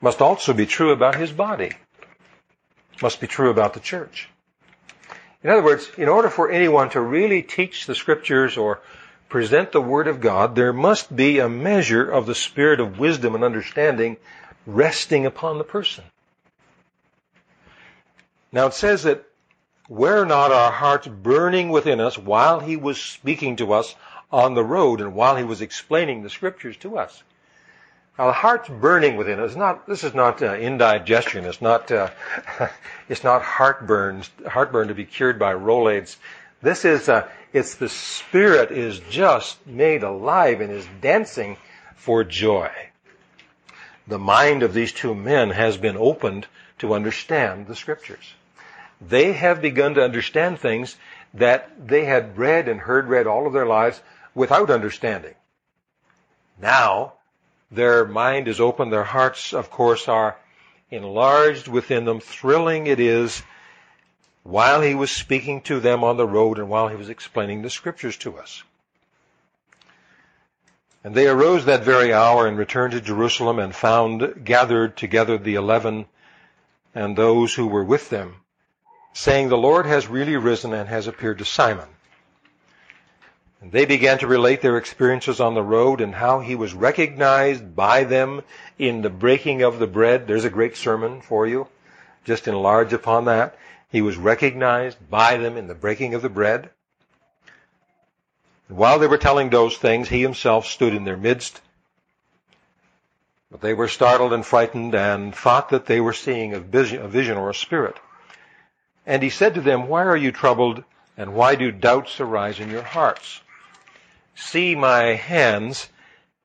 [0.00, 1.72] must also be true about his body.
[3.02, 4.28] Must be true about the church.
[5.42, 8.80] In other words, in order for anyone to really teach the scriptures or
[9.28, 13.34] present the word of God, there must be a measure of the spirit of wisdom
[13.34, 14.16] and understanding
[14.66, 16.04] resting upon the person.
[18.50, 19.24] Now it says that
[19.88, 23.94] were not our hearts burning within us while he was speaking to us
[24.30, 27.22] on the road and while he was explaining the scriptures to us.
[28.18, 29.54] Now the heart's burning within us.
[29.54, 31.44] Not this is not uh, indigestion.
[31.44, 32.10] It's not uh,
[33.08, 36.16] it's not heartburn heartburn to be cured by Rolaids.
[36.60, 41.56] This is uh, it's the spirit is just made alive and is dancing
[41.94, 42.70] for joy.
[44.08, 46.46] The mind of these two men has been opened
[46.78, 48.34] to understand the scriptures.
[49.00, 50.96] They have begun to understand things
[51.34, 54.00] that they had read and heard read all of their lives,
[54.34, 55.34] without understanding.
[56.60, 57.14] Now,
[57.70, 60.36] their mind is open, their hearts, of course, are
[60.90, 62.20] enlarged within them.
[62.20, 63.42] Thrilling it is
[64.42, 67.70] while he was speaking to them on the road and while he was explaining the
[67.70, 68.62] scriptures to us.
[71.04, 75.54] And they arose that very hour and returned to Jerusalem and found gathered together the
[75.54, 76.06] eleven
[76.94, 78.36] and those who were with them,
[79.12, 81.88] saying, The Lord has really risen and has appeared to Simon.
[83.60, 87.74] And they began to relate their experiences on the road and how he was recognized
[87.74, 88.42] by them
[88.78, 90.26] in the breaking of the bread.
[90.26, 91.66] There's a great sermon for you.
[92.24, 93.58] Just enlarge upon that.
[93.90, 96.70] He was recognized by them in the breaking of the bread.
[98.68, 101.60] And while they were telling those things, he himself stood in their midst.
[103.50, 107.08] But they were startled and frightened and thought that they were seeing a vision, a
[107.08, 107.96] vision or a spirit.
[109.06, 110.84] And he said to them, Why are you troubled
[111.16, 113.40] and why do doubts arise in your hearts?
[114.40, 115.88] See my hands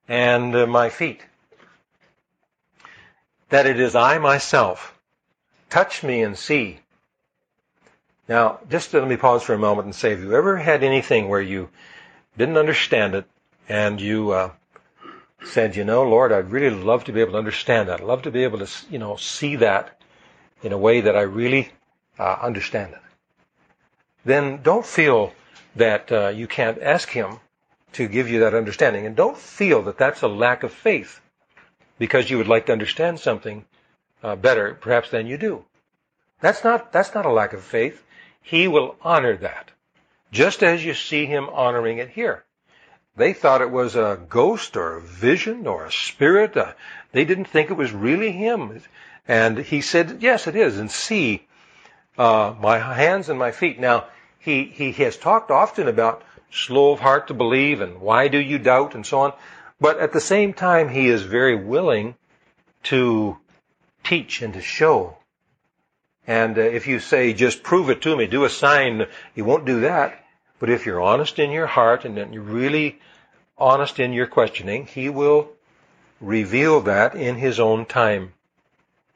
[0.07, 1.21] and uh, my feet.
[3.49, 4.97] That it is I myself.
[5.69, 6.79] Touch me and see.
[8.27, 11.29] Now, just let me pause for a moment and say, have you ever had anything
[11.29, 11.69] where you
[12.35, 13.25] didn't understand it
[13.69, 14.51] and you uh,
[15.45, 18.01] said, you know, Lord, I'd really love to be able to understand that.
[18.01, 20.01] I'd love to be able to, you know, see that
[20.63, 21.71] in a way that I really
[22.17, 23.01] uh, understand it.
[24.25, 25.31] Then don't feel
[25.75, 27.39] that uh, you can't ask Him
[27.93, 29.05] to give you that understanding.
[29.05, 31.19] And don't feel that that's a lack of faith
[31.97, 33.65] because you would like to understand something
[34.23, 35.65] uh, better, perhaps, than you do.
[36.41, 38.03] That's not, that's not a lack of faith.
[38.41, 39.71] He will honor that.
[40.31, 42.43] Just as you see him honoring it here.
[43.15, 46.57] They thought it was a ghost or a vision or a spirit.
[46.57, 46.73] Uh,
[47.11, 48.81] they didn't think it was really him.
[49.27, 50.79] And he said, yes, it is.
[50.79, 51.45] And see
[52.17, 53.79] uh, my hands and my feet.
[53.79, 54.07] Now,
[54.39, 58.59] he, he has talked often about slow of heart to believe and why do you
[58.59, 59.33] doubt and so on.
[59.81, 62.15] But at the same time, he is very willing
[62.83, 63.37] to
[64.03, 65.17] teach and to show.
[66.27, 69.65] And uh, if you say, just prove it to me, do a sign, he won't
[69.65, 70.23] do that.
[70.59, 72.99] But if you're honest in your heart and you're really
[73.57, 75.49] honest in your questioning, he will
[76.21, 78.33] reveal that in his own time.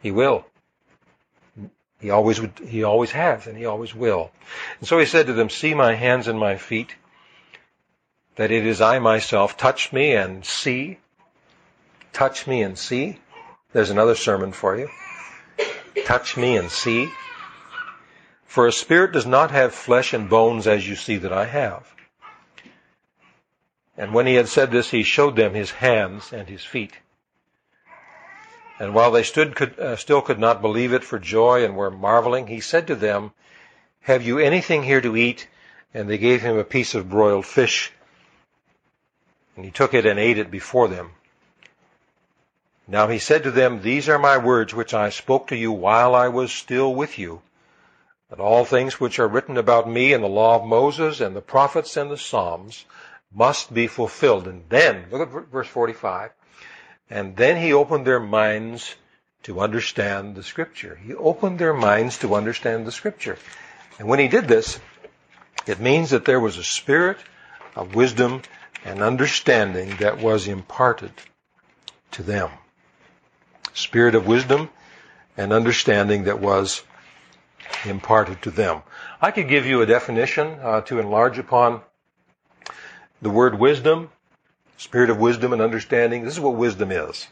[0.01, 0.45] He will.
[1.99, 4.31] He always would, he always has and he always will.
[4.79, 6.93] And so he said to them, see my hands and my feet
[8.37, 9.57] that it is I myself.
[9.57, 10.99] Touch me and see.
[12.13, 13.19] Touch me and see.
[13.73, 14.89] There's another sermon for you.
[16.05, 17.11] Touch me and see.
[18.45, 21.91] For a spirit does not have flesh and bones as you see that I have.
[23.97, 26.93] And when he had said this, he showed them his hands and his feet.
[28.79, 31.89] And while they stood, could, uh, still could not believe it for joy and were
[31.89, 33.31] marveling, he said to them,
[34.01, 35.47] Have you anything here to eat?
[35.95, 37.91] And they gave him a piece of broiled fish
[39.57, 41.09] and he took it and ate it before them.
[42.87, 46.15] Now he said to them, These are my words which I spoke to you while
[46.15, 47.41] I was still with you,
[48.29, 51.41] that all things which are written about me in the law of Moses and the
[51.41, 52.85] prophets and the Psalms
[53.33, 54.47] must be fulfilled.
[54.47, 56.31] And then, look at verse 45,
[57.09, 58.95] and then he opened their minds
[59.43, 60.99] to understand the scripture.
[61.03, 63.37] He opened their minds to understand the scripture.
[63.97, 64.79] And when he did this,
[65.65, 67.17] it means that there was a spirit
[67.75, 68.43] of wisdom
[68.87, 71.11] and understanding that was imparted
[72.11, 72.49] to them.
[73.73, 74.69] Spirit of wisdom
[75.35, 76.83] and understanding that was
[77.83, 78.81] imparted to them.
[79.21, 81.81] I could give you a definition uh, to enlarge upon
[83.21, 84.09] the word wisdom,
[84.77, 86.23] spirit of wisdom and understanding.
[86.23, 87.27] This is what wisdom is.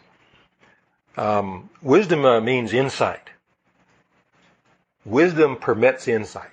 [1.16, 3.30] Um, wisdom uh, means insight.
[5.06, 6.50] Wisdom permits insight.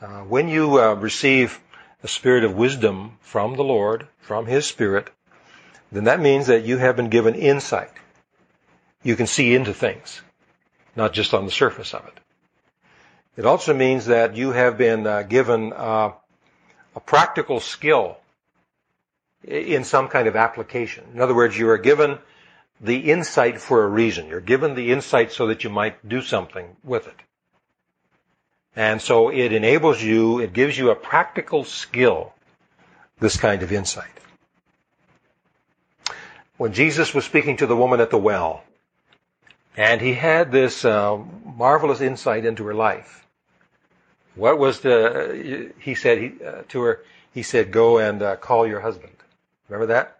[0.00, 1.60] Uh, when you uh, receive
[2.02, 5.10] a spirit of wisdom from the Lord, from His Spirit,
[5.90, 7.90] then that means that you have been given insight.
[9.02, 10.20] You can see into things,
[10.94, 12.18] not just on the surface of it.
[13.36, 16.12] It also means that you have been uh, given uh,
[16.94, 18.16] a practical skill
[19.44, 21.04] in some kind of application.
[21.14, 22.18] In other words, you are given
[22.80, 24.28] the insight for a reason.
[24.28, 27.16] You're given the insight so that you might do something with it.
[28.76, 32.34] And so it enables you, it gives you a practical skill,
[33.18, 34.10] this kind of insight.
[36.58, 38.62] When Jesus was speaking to the woman at the well,
[39.78, 41.18] and he had this uh,
[41.56, 43.26] marvelous insight into her life.
[44.34, 48.66] What was the, he said he, uh, to her, he said, go and uh, call
[48.66, 49.12] your husband.
[49.68, 50.18] Remember that?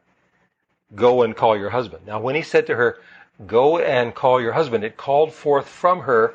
[0.94, 2.06] Go and call your husband.
[2.06, 2.98] Now when he said to her,
[3.46, 6.34] go and call your husband, it called forth from her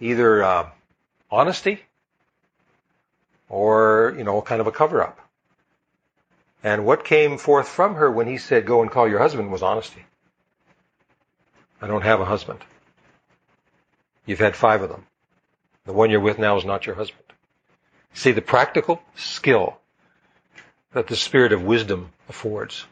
[0.00, 0.70] either uh,
[1.34, 1.82] honesty
[3.48, 5.18] or, you know, kind of a cover up.
[6.62, 9.62] And what came forth from her when he said, go and call your husband was
[9.62, 10.04] honesty.
[11.82, 12.60] I don't have a husband.
[14.24, 15.06] You've had five of them.
[15.84, 17.24] The one you're with now is not your husband.
[18.14, 19.76] See the practical skill
[20.92, 22.86] that the spirit of wisdom affords.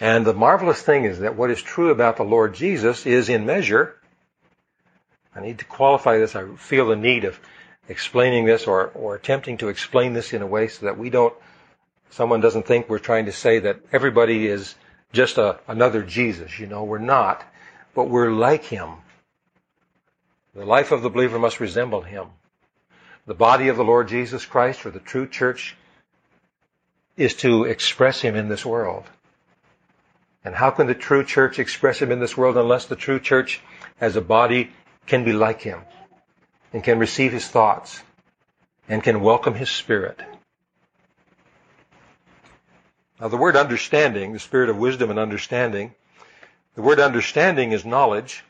[0.00, 3.46] And the marvelous thing is that what is true about the Lord Jesus is in
[3.46, 3.96] measure
[5.34, 6.36] I need to qualify this.
[6.36, 7.38] I feel the need of
[7.88, 11.34] explaining this or, or attempting to explain this in a way so that we don't,
[12.10, 14.74] someone doesn't think we're trying to say that everybody is
[15.12, 16.58] just a, another Jesus.
[16.58, 17.44] You know, we're not,
[17.94, 18.90] but we're like him.
[20.54, 22.26] The life of the believer must resemble him.
[23.26, 25.76] The body of the Lord Jesus Christ, or the true church,
[27.16, 29.04] is to express him in this world.
[30.44, 33.60] And how can the true church express him in this world unless the true church
[34.00, 34.72] as a body
[35.06, 35.80] can be like him
[36.72, 38.02] and can receive his thoughts
[38.88, 40.20] and can welcome his spirit?
[43.20, 45.94] Now the word understanding, the spirit of wisdom and understanding,
[46.74, 48.42] the word understanding is knowledge.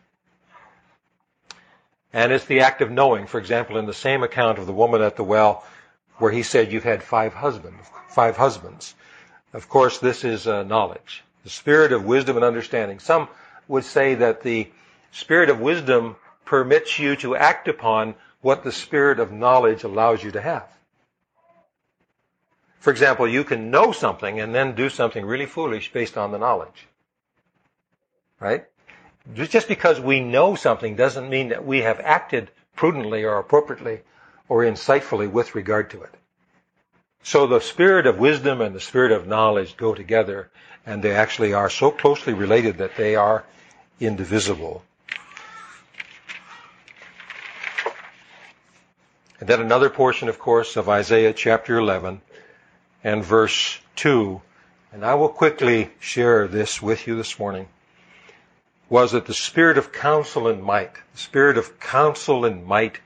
[2.12, 3.26] And it's the act of knowing.
[3.26, 5.64] For example, in the same account of the woman at the well,
[6.18, 8.94] where he said, you've had five husbands, five husbands.
[9.52, 11.24] Of course, this is uh, knowledge.
[11.44, 12.98] The spirit of wisdom and understanding.
[12.98, 13.28] Some
[13.66, 14.70] would say that the
[15.10, 20.30] spirit of wisdom permits you to act upon what the spirit of knowledge allows you
[20.32, 20.68] to have.
[22.80, 26.38] For example, you can know something and then do something really foolish based on the
[26.38, 26.88] knowledge.
[28.40, 28.64] Right?
[29.34, 34.00] Just because we know something doesn't mean that we have acted prudently or appropriately
[34.48, 36.12] or insightfully with regard to it.
[37.22, 40.50] So the spirit of wisdom and the spirit of knowledge go together
[40.84, 43.44] and they actually are so closely related that they are
[44.00, 44.82] indivisible.
[49.42, 52.20] And then another portion, of course, of Isaiah chapter 11
[53.02, 54.40] and verse 2,
[54.92, 57.66] and I will quickly share this with you this morning,
[58.88, 63.00] was that the spirit of counsel and might, the spirit of counsel and might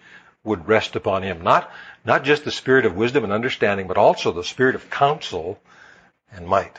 [0.45, 1.41] would rest upon him.
[1.41, 1.72] Not,
[2.05, 5.59] not just the spirit of wisdom and understanding, but also the spirit of counsel
[6.30, 6.78] and might.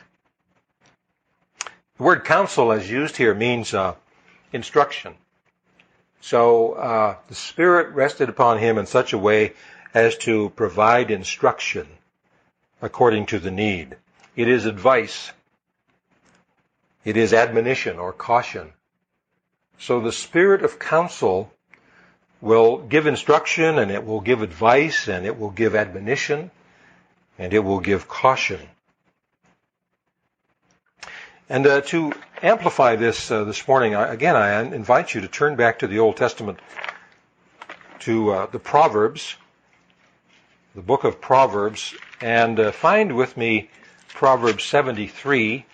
[1.98, 3.96] The word counsel, as used here, means uh,
[4.54, 5.16] instruction.
[6.22, 9.54] So uh, the Spirit rested upon him in such a way
[9.94, 11.88] as to provide instruction
[12.82, 13.96] according to the need.
[14.36, 15.32] It is advice.
[17.04, 18.74] It is admonition or caution.
[19.80, 21.52] So the spirit of counsel
[22.42, 26.52] will give instruction and it will give advice and it will give admonition
[27.40, 28.60] and it will give caution.
[31.50, 32.12] And uh, to
[32.44, 36.00] amplify this uh, this morning, I, again, I invite you to turn back to the
[36.00, 36.60] Old Testament,
[38.00, 39.36] to uh, the Proverbs,
[40.76, 43.70] the book of Proverbs, and uh, find with me
[44.10, 45.66] Proverbs 73.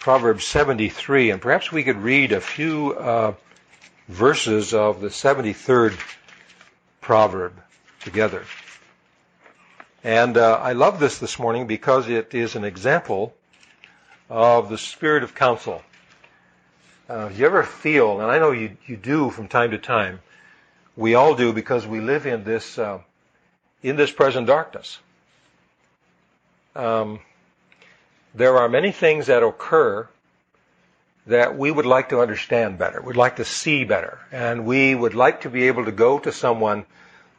[0.00, 3.34] Proverbs 73, and perhaps we could read a few uh,
[4.08, 5.98] verses of the 73rd
[7.02, 7.60] proverb
[8.00, 8.44] together.
[10.02, 13.34] And uh, I love this this morning because it is an example
[14.28, 15.82] of the spirit of counsel.
[17.08, 20.20] Uh, you ever feel, and I know you, you do from time to time,
[20.96, 22.98] we all do because we live in this, uh,
[23.82, 24.98] in this present darkness.
[26.76, 27.20] Um,
[28.34, 30.06] there are many things that occur
[31.26, 35.14] that we would like to understand better, we'd like to see better, and we would
[35.14, 36.84] like to be able to go to someone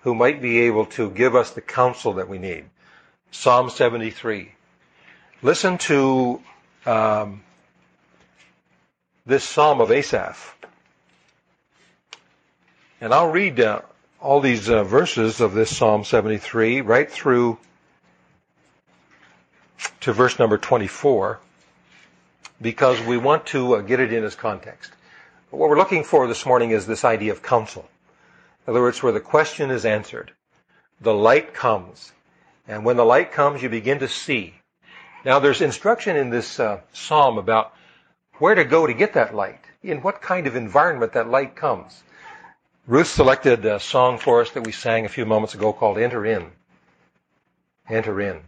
[0.01, 2.65] who might be able to give us the counsel that we need.
[3.31, 4.51] Psalm 73.
[5.41, 6.41] Listen to
[6.89, 7.43] um,
[9.25, 10.55] this Psalm of Asaph.
[12.99, 13.81] And I'll read uh,
[14.19, 17.59] all these uh, verses of this Psalm 73 right through
[20.01, 21.39] to verse number 24
[22.59, 24.91] because we want to uh, get it in its context.
[25.51, 27.87] What we're looking for this morning is this idea of counsel.
[28.65, 30.31] In other words, where the question is answered.
[31.01, 32.11] The light comes.
[32.67, 34.58] And when the light comes, you begin to see.
[35.25, 37.73] Now, there's instruction in this uh, psalm about
[38.35, 42.03] where to go to get that light, in what kind of environment that light comes.
[42.87, 46.25] Ruth selected a song for us that we sang a few moments ago called Enter
[46.25, 46.51] In.
[47.87, 48.39] Enter In.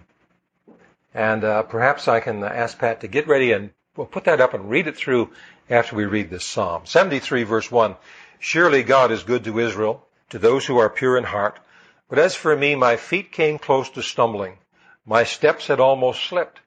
[1.14, 4.54] And uh, perhaps I can ask Pat to get ready and we'll put that up
[4.54, 5.32] and read it through
[5.70, 6.86] after we read this psalm.
[6.86, 7.96] 73 verse 1.
[8.40, 11.60] Surely God is good to Israel, to those who are pure in heart.
[12.10, 14.58] But as for me, my feet came close to stumbling.
[15.06, 16.60] My steps had almost slipped.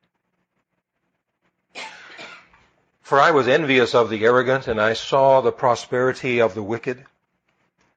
[3.02, 7.04] For I was envious of the arrogant, and I saw the prosperity of the wicked.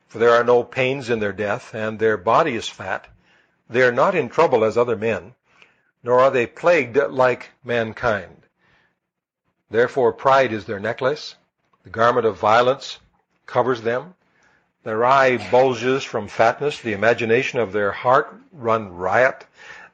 [0.08, 3.08] For there are no pains in their death, and their body is fat.
[3.70, 5.34] They are not in trouble as other men,
[6.04, 8.44] nor are they plagued like mankind.
[9.70, 11.36] Therefore pride is their necklace.
[11.84, 13.00] The garment of violence
[13.46, 14.14] covers them.
[14.84, 16.80] Their eye bulges from fatness.
[16.80, 19.46] The imagination of their heart run riot.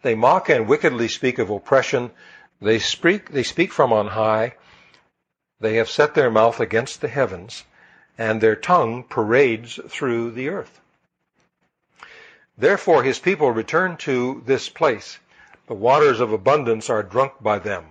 [0.03, 2.11] They mock and wickedly speak of oppression.
[2.61, 4.55] They speak, they speak from on high.
[5.59, 7.63] They have set their mouth against the heavens,
[8.17, 10.81] and their tongue parades through the earth.
[12.57, 15.17] Therefore his people return to this place.
[15.67, 17.85] The waters of abundance are drunk by them.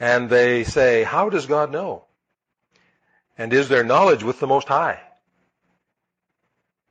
[0.00, 2.04] And they say, How does God know?
[3.38, 5.00] And is there knowledge with the Most High?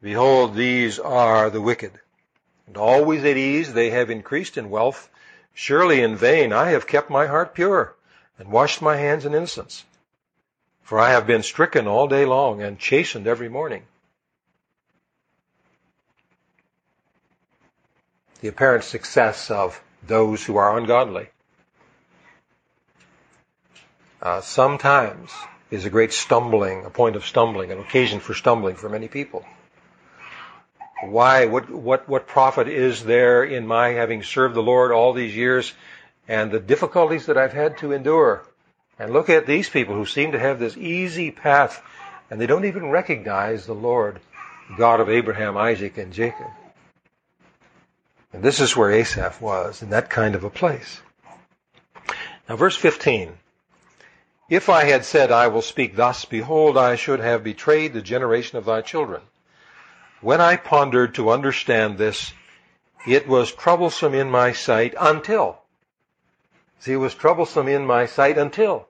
[0.02, 2.00] Behold, these are the wicked.
[2.68, 5.10] And always at ease they have increased in wealth.
[5.54, 7.96] Surely in vain I have kept my heart pure
[8.40, 9.84] and washed my hands in innocence.
[10.82, 13.84] For I have been stricken all day long and chastened every morning.
[18.42, 21.30] The apparent success of those who are ungodly
[24.22, 25.32] uh, sometimes
[25.70, 29.46] is a great stumbling, a point of stumbling, an occasion for stumbling for many people.
[31.12, 31.46] Why?
[31.46, 35.74] What, what, what profit is there in my having served the Lord all these years
[36.28, 38.46] and the difficulties that I've had to endure?
[39.00, 41.82] And look at these people who seem to have this easy path
[42.30, 44.20] and they don't even recognize the Lord,
[44.78, 46.48] God of Abraham, Isaac, and Jacob.
[48.32, 51.02] And this is where Asaph was, in that kind of a place.
[52.50, 53.32] Now verse 15.
[54.50, 58.58] If I had said, I will speak thus, behold, I should have betrayed the generation
[58.58, 59.22] of thy children.
[60.24, 62.32] When I pondered to understand this,
[63.06, 65.60] it was troublesome in my sight until.
[66.80, 68.88] See, it was troublesome in my sight until.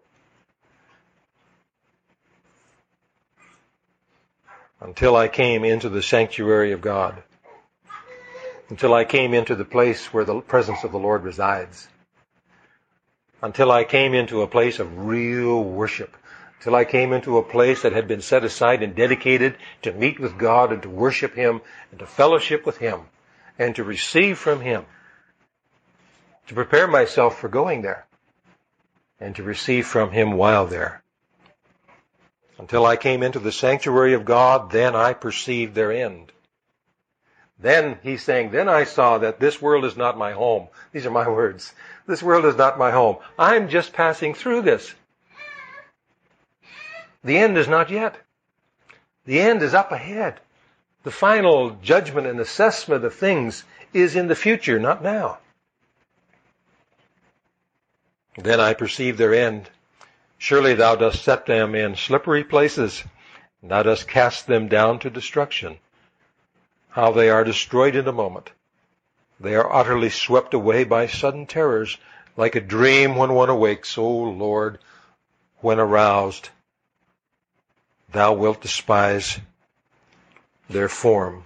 [4.79, 7.23] Until I came into the sanctuary of God.
[8.69, 11.87] Until I came into the place where the presence of the Lord resides.
[13.41, 16.15] Until I came into a place of real worship
[16.63, 20.17] till I came into a place that had been set aside and dedicated to meet
[20.17, 21.61] with God and to worship Him
[21.91, 23.01] and to fellowship with Him
[23.59, 24.85] and to receive from Him.
[26.47, 28.05] To prepare myself for going there
[29.19, 31.03] and to receive from Him while there.
[32.57, 36.31] Until I came into the sanctuary of God, then I perceived their end.
[37.59, 40.69] Then he's saying, then I saw that this world is not my home.
[40.93, 41.73] These are my words.
[42.07, 43.17] This world is not my home.
[43.37, 44.93] I'm just passing through this.
[47.23, 48.17] The end is not yet.
[49.25, 50.41] The end is up ahead.
[51.03, 53.63] The final judgment and assessment of things
[53.93, 55.37] is in the future, not now.
[58.37, 59.69] Then I perceive their end.
[60.37, 63.03] Surely thou dost set them in slippery places,
[63.61, 65.77] and thou dost cast them down to destruction.
[66.89, 68.51] How they are destroyed in a moment.
[69.39, 71.97] They are utterly swept away by sudden terrors,
[72.35, 74.79] like a dream when one awakes, O Lord,
[75.59, 76.49] when aroused
[78.13, 79.39] thou wilt despise
[80.69, 81.43] their form.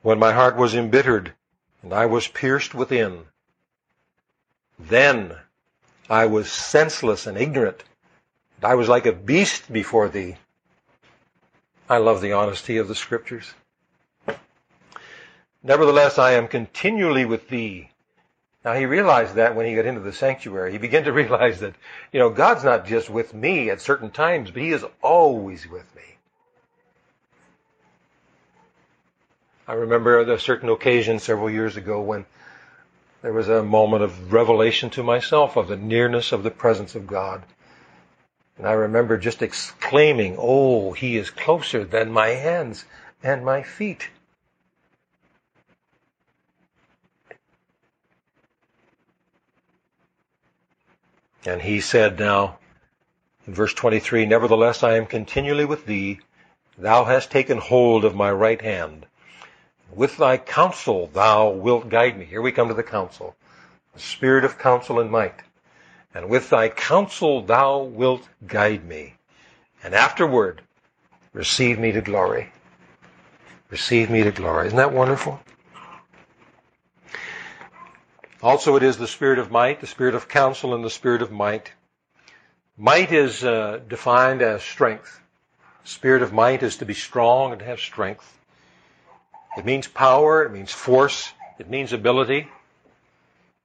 [0.00, 1.34] When my heart was embittered
[1.82, 3.24] and I was pierced within,
[4.78, 5.36] then
[6.08, 7.84] I was senseless and ignorant.
[8.56, 10.36] And I was like a beast before thee.
[11.88, 13.54] I love the honesty of the scriptures.
[15.62, 17.91] Nevertheless, I am continually with thee.
[18.64, 20.72] Now he realized that when he got into the sanctuary.
[20.72, 21.74] He began to realize that,
[22.12, 25.94] you know, God's not just with me at certain times, but he is always with
[25.96, 26.02] me.
[29.66, 32.26] I remember a certain occasion several years ago when
[33.22, 37.06] there was a moment of revelation to myself of the nearness of the presence of
[37.06, 37.42] God.
[38.58, 42.84] And I remember just exclaiming, Oh, he is closer than my hands
[43.22, 44.08] and my feet.
[51.44, 52.58] And he said now,
[53.46, 56.20] in verse 23, Nevertheless I am continually with thee.
[56.78, 59.06] Thou hast taken hold of my right hand.
[59.92, 62.24] With thy counsel thou wilt guide me.
[62.24, 63.36] Here we come to the counsel.
[63.94, 65.34] The spirit of counsel and might.
[66.14, 69.14] And with thy counsel thou wilt guide me.
[69.82, 70.62] And afterward,
[71.32, 72.52] receive me to glory.
[73.70, 74.68] Receive me to glory.
[74.68, 75.40] Isn't that wonderful?
[78.42, 81.30] Also, it is the spirit of might, the spirit of counsel, and the spirit of
[81.30, 81.70] might.
[82.76, 85.20] Might is uh, defined as strength.
[85.84, 88.40] Spirit of might is to be strong and to have strength.
[89.56, 90.42] It means power.
[90.42, 91.32] It means force.
[91.60, 92.48] It means ability.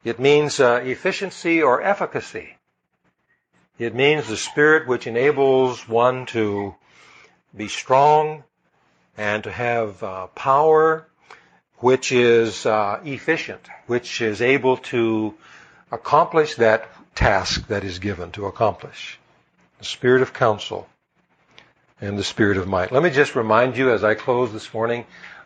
[0.04, 2.56] It means uh, efficiency or efficacy.
[3.80, 6.76] It means the spirit which enables one to
[7.56, 8.44] be strong
[9.18, 11.08] and to have uh, power
[11.78, 15.34] which is uh, efficient, which is able to
[15.92, 19.20] accomplish that task that is given to accomplish.
[19.80, 20.88] The spirit of counsel
[22.02, 22.92] and the spirit of might.
[22.92, 25.06] Let me just remind you as I close this morning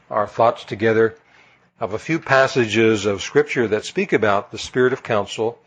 [0.10, 1.16] our thoughts together
[1.80, 5.58] of a few passages of scripture that speak about the spirit of counsel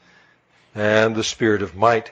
[0.75, 2.11] and the spirit of might.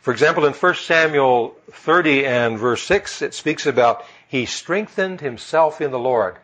[0.00, 5.80] For example, in 1 Samuel 30 and verse 6, it speaks about he strengthened himself
[5.80, 6.36] in the Lord.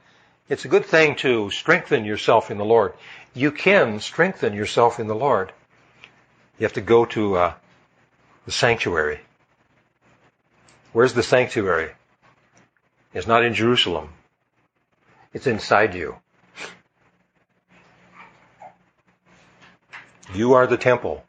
[0.52, 2.92] It's a good thing to strengthen yourself in the Lord.
[3.32, 5.50] You can strengthen yourself in the Lord.
[6.58, 7.54] You have to go to uh,
[8.44, 9.20] the sanctuary.
[10.92, 11.92] Where's the sanctuary?
[13.14, 14.10] It's not in Jerusalem.
[15.32, 16.16] It's inside you.
[20.34, 21.24] You are the temple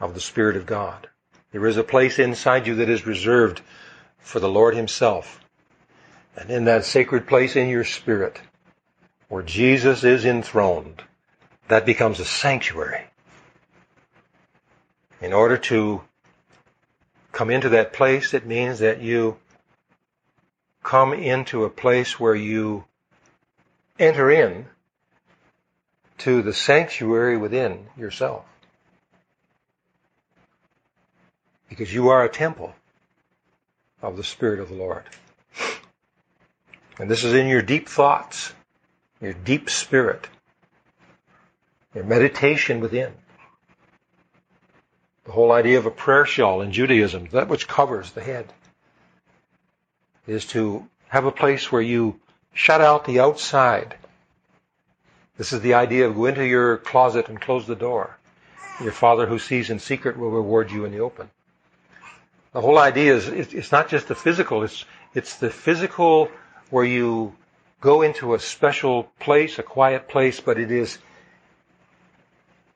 [0.00, 1.08] of the Spirit of God.
[1.52, 3.60] There is a place inside you that is reserved
[4.18, 5.41] for the Lord Himself.
[6.36, 8.40] And in that sacred place in your spirit,
[9.28, 11.02] where Jesus is enthroned,
[11.68, 13.04] that becomes a sanctuary.
[15.20, 16.02] In order to
[17.32, 19.38] come into that place, it means that you
[20.82, 22.84] come into a place where you
[23.98, 24.66] enter in
[26.18, 28.44] to the sanctuary within yourself.
[31.68, 32.74] Because you are a temple
[34.02, 35.04] of the Spirit of the Lord.
[36.98, 38.52] And this is in your deep thoughts,
[39.20, 40.28] your deep spirit,
[41.94, 43.12] your meditation within.
[45.24, 48.52] The whole idea of a prayer shawl in Judaism, that which covers the head,
[50.26, 52.20] is to have a place where you
[52.52, 53.94] shut out the outside.
[55.38, 58.18] This is the idea of go into your closet and close the door.
[58.82, 61.30] Your Father who sees in secret will reward you in the open.
[62.52, 64.84] The whole idea is it's not just the physical, it's,
[65.14, 66.30] it's the physical
[66.72, 67.34] where you
[67.82, 70.96] go into a special place, a quiet place, but it is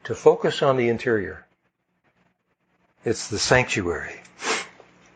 [0.05, 1.47] to focus on the interior.
[3.07, 4.21] It's the sanctuary.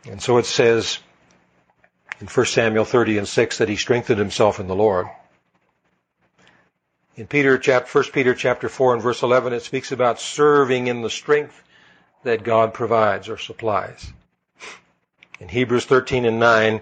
[0.09, 0.99] And so it says
[2.21, 5.09] in 1 Samuel 30 and 6 that he strengthened himself in the Lord.
[7.17, 11.03] In Peter, chapter, 1 Peter chapter 4 and verse 11, it speaks about serving in
[11.03, 11.63] the strength
[12.23, 14.11] that God provides or supplies.
[15.39, 16.81] In Hebrews 13 and 9,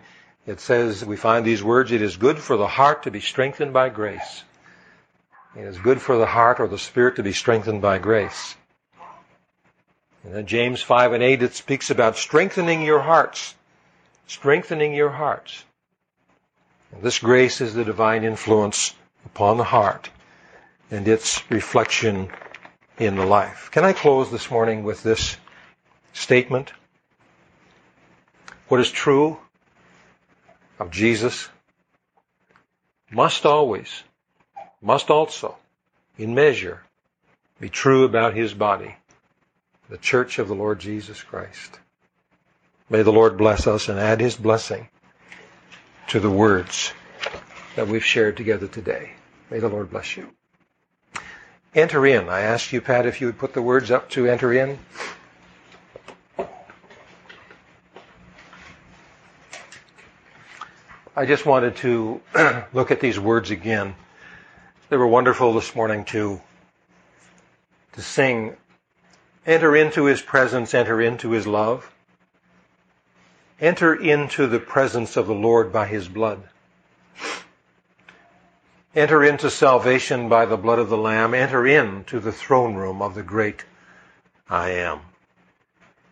[0.48, 3.74] it says, we find these words, it is good for the heart to be strengthened
[3.74, 4.42] by grace.
[5.54, 8.56] It is good for the heart or the spirit to be strengthened by grace.
[10.24, 13.54] And then James 5 and 8, it speaks about strengthening your hearts.
[14.26, 15.64] Strengthening your hearts.
[16.92, 18.94] And this grace is the divine influence
[19.26, 20.08] upon the heart
[20.90, 22.30] and its reflection
[22.96, 23.68] in the life.
[23.70, 25.36] Can I close this morning with this
[26.14, 26.72] statement?
[28.68, 29.38] What is true
[30.78, 31.48] of Jesus
[33.10, 34.02] must always,
[34.80, 35.56] must also,
[36.16, 36.82] in measure,
[37.60, 38.94] be true about his body,
[39.88, 41.78] the church of the Lord Jesus Christ.
[42.90, 44.88] May the Lord bless us and add his blessing
[46.08, 46.92] to the words
[47.76, 49.12] that we've shared together today.
[49.50, 50.28] May the Lord bless you.
[51.74, 52.28] Enter in.
[52.28, 54.78] I asked you, Pat, if you would put the words up to enter in.
[61.18, 62.20] I just wanted to
[62.72, 63.96] look at these words again.
[64.88, 66.40] They were wonderful this morning to,
[67.94, 68.56] to sing.
[69.44, 71.92] Enter into his presence, enter into his love.
[73.60, 76.40] Enter into the presence of the Lord by his blood.
[78.94, 81.34] Enter into salvation by the blood of the Lamb.
[81.34, 83.64] Enter into the throne room of the great
[84.48, 85.00] I am.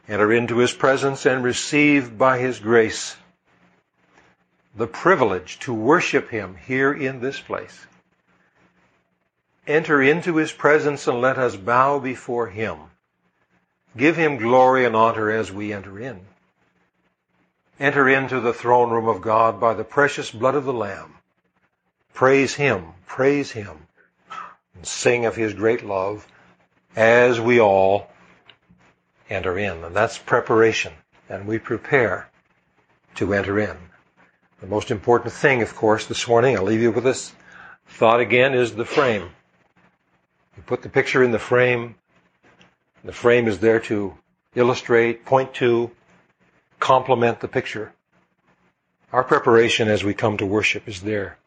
[0.09, 3.16] Enter into his presence and receive by his grace
[4.77, 7.87] the privilege to worship Him here in this place.
[9.66, 12.77] Enter into His presence and let us bow before Him.
[13.97, 16.20] Give Him glory and honor as we enter in.
[17.81, 21.14] Enter into the throne room of God by the precious blood of the Lamb.
[22.14, 23.77] Praise Him, praise Him,
[24.74, 26.27] and sing of His great love
[26.95, 28.09] as we all
[29.29, 29.85] enter in.
[29.85, 30.93] And that's preparation.
[31.29, 32.31] And we prepare
[33.16, 33.77] to enter in.
[34.61, 37.32] The most important thing, of course, this morning, I'll leave you with this
[37.88, 39.30] thought again, is the frame.
[40.57, 41.96] You put the picture in the frame.
[43.04, 44.16] The frame is there to
[44.54, 45.90] illustrate, point to,
[46.80, 47.92] complement the picture.
[49.12, 51.38] Our preparation as we come to worship is there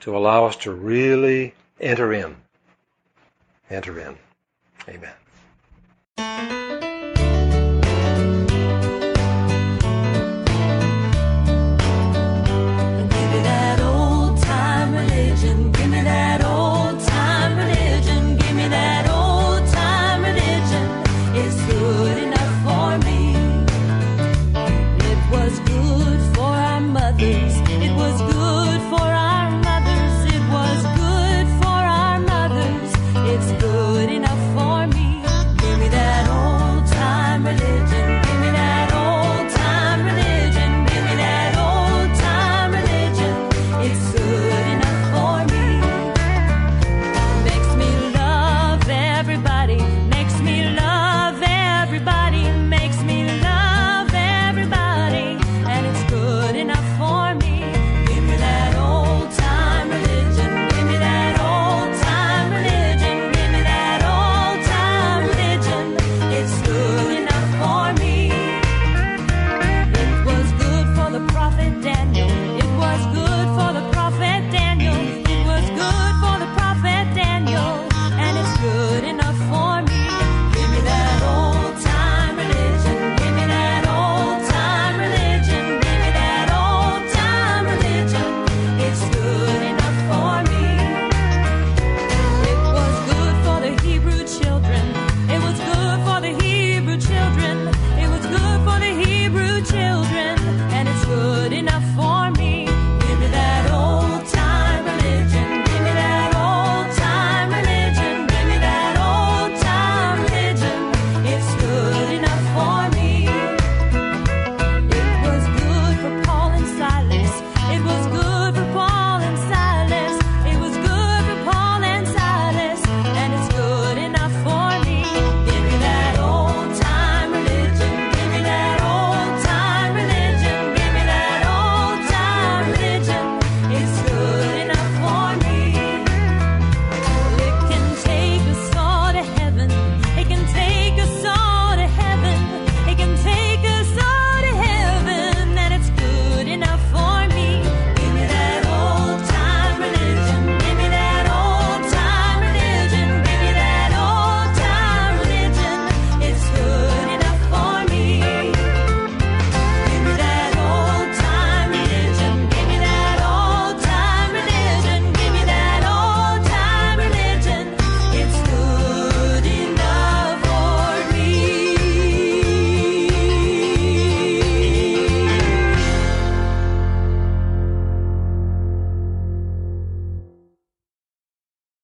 [0.00, 2.36] to allow us to really enter in.
[3.68, 4.16] Enter in.
[4.88, 6.59] Amen.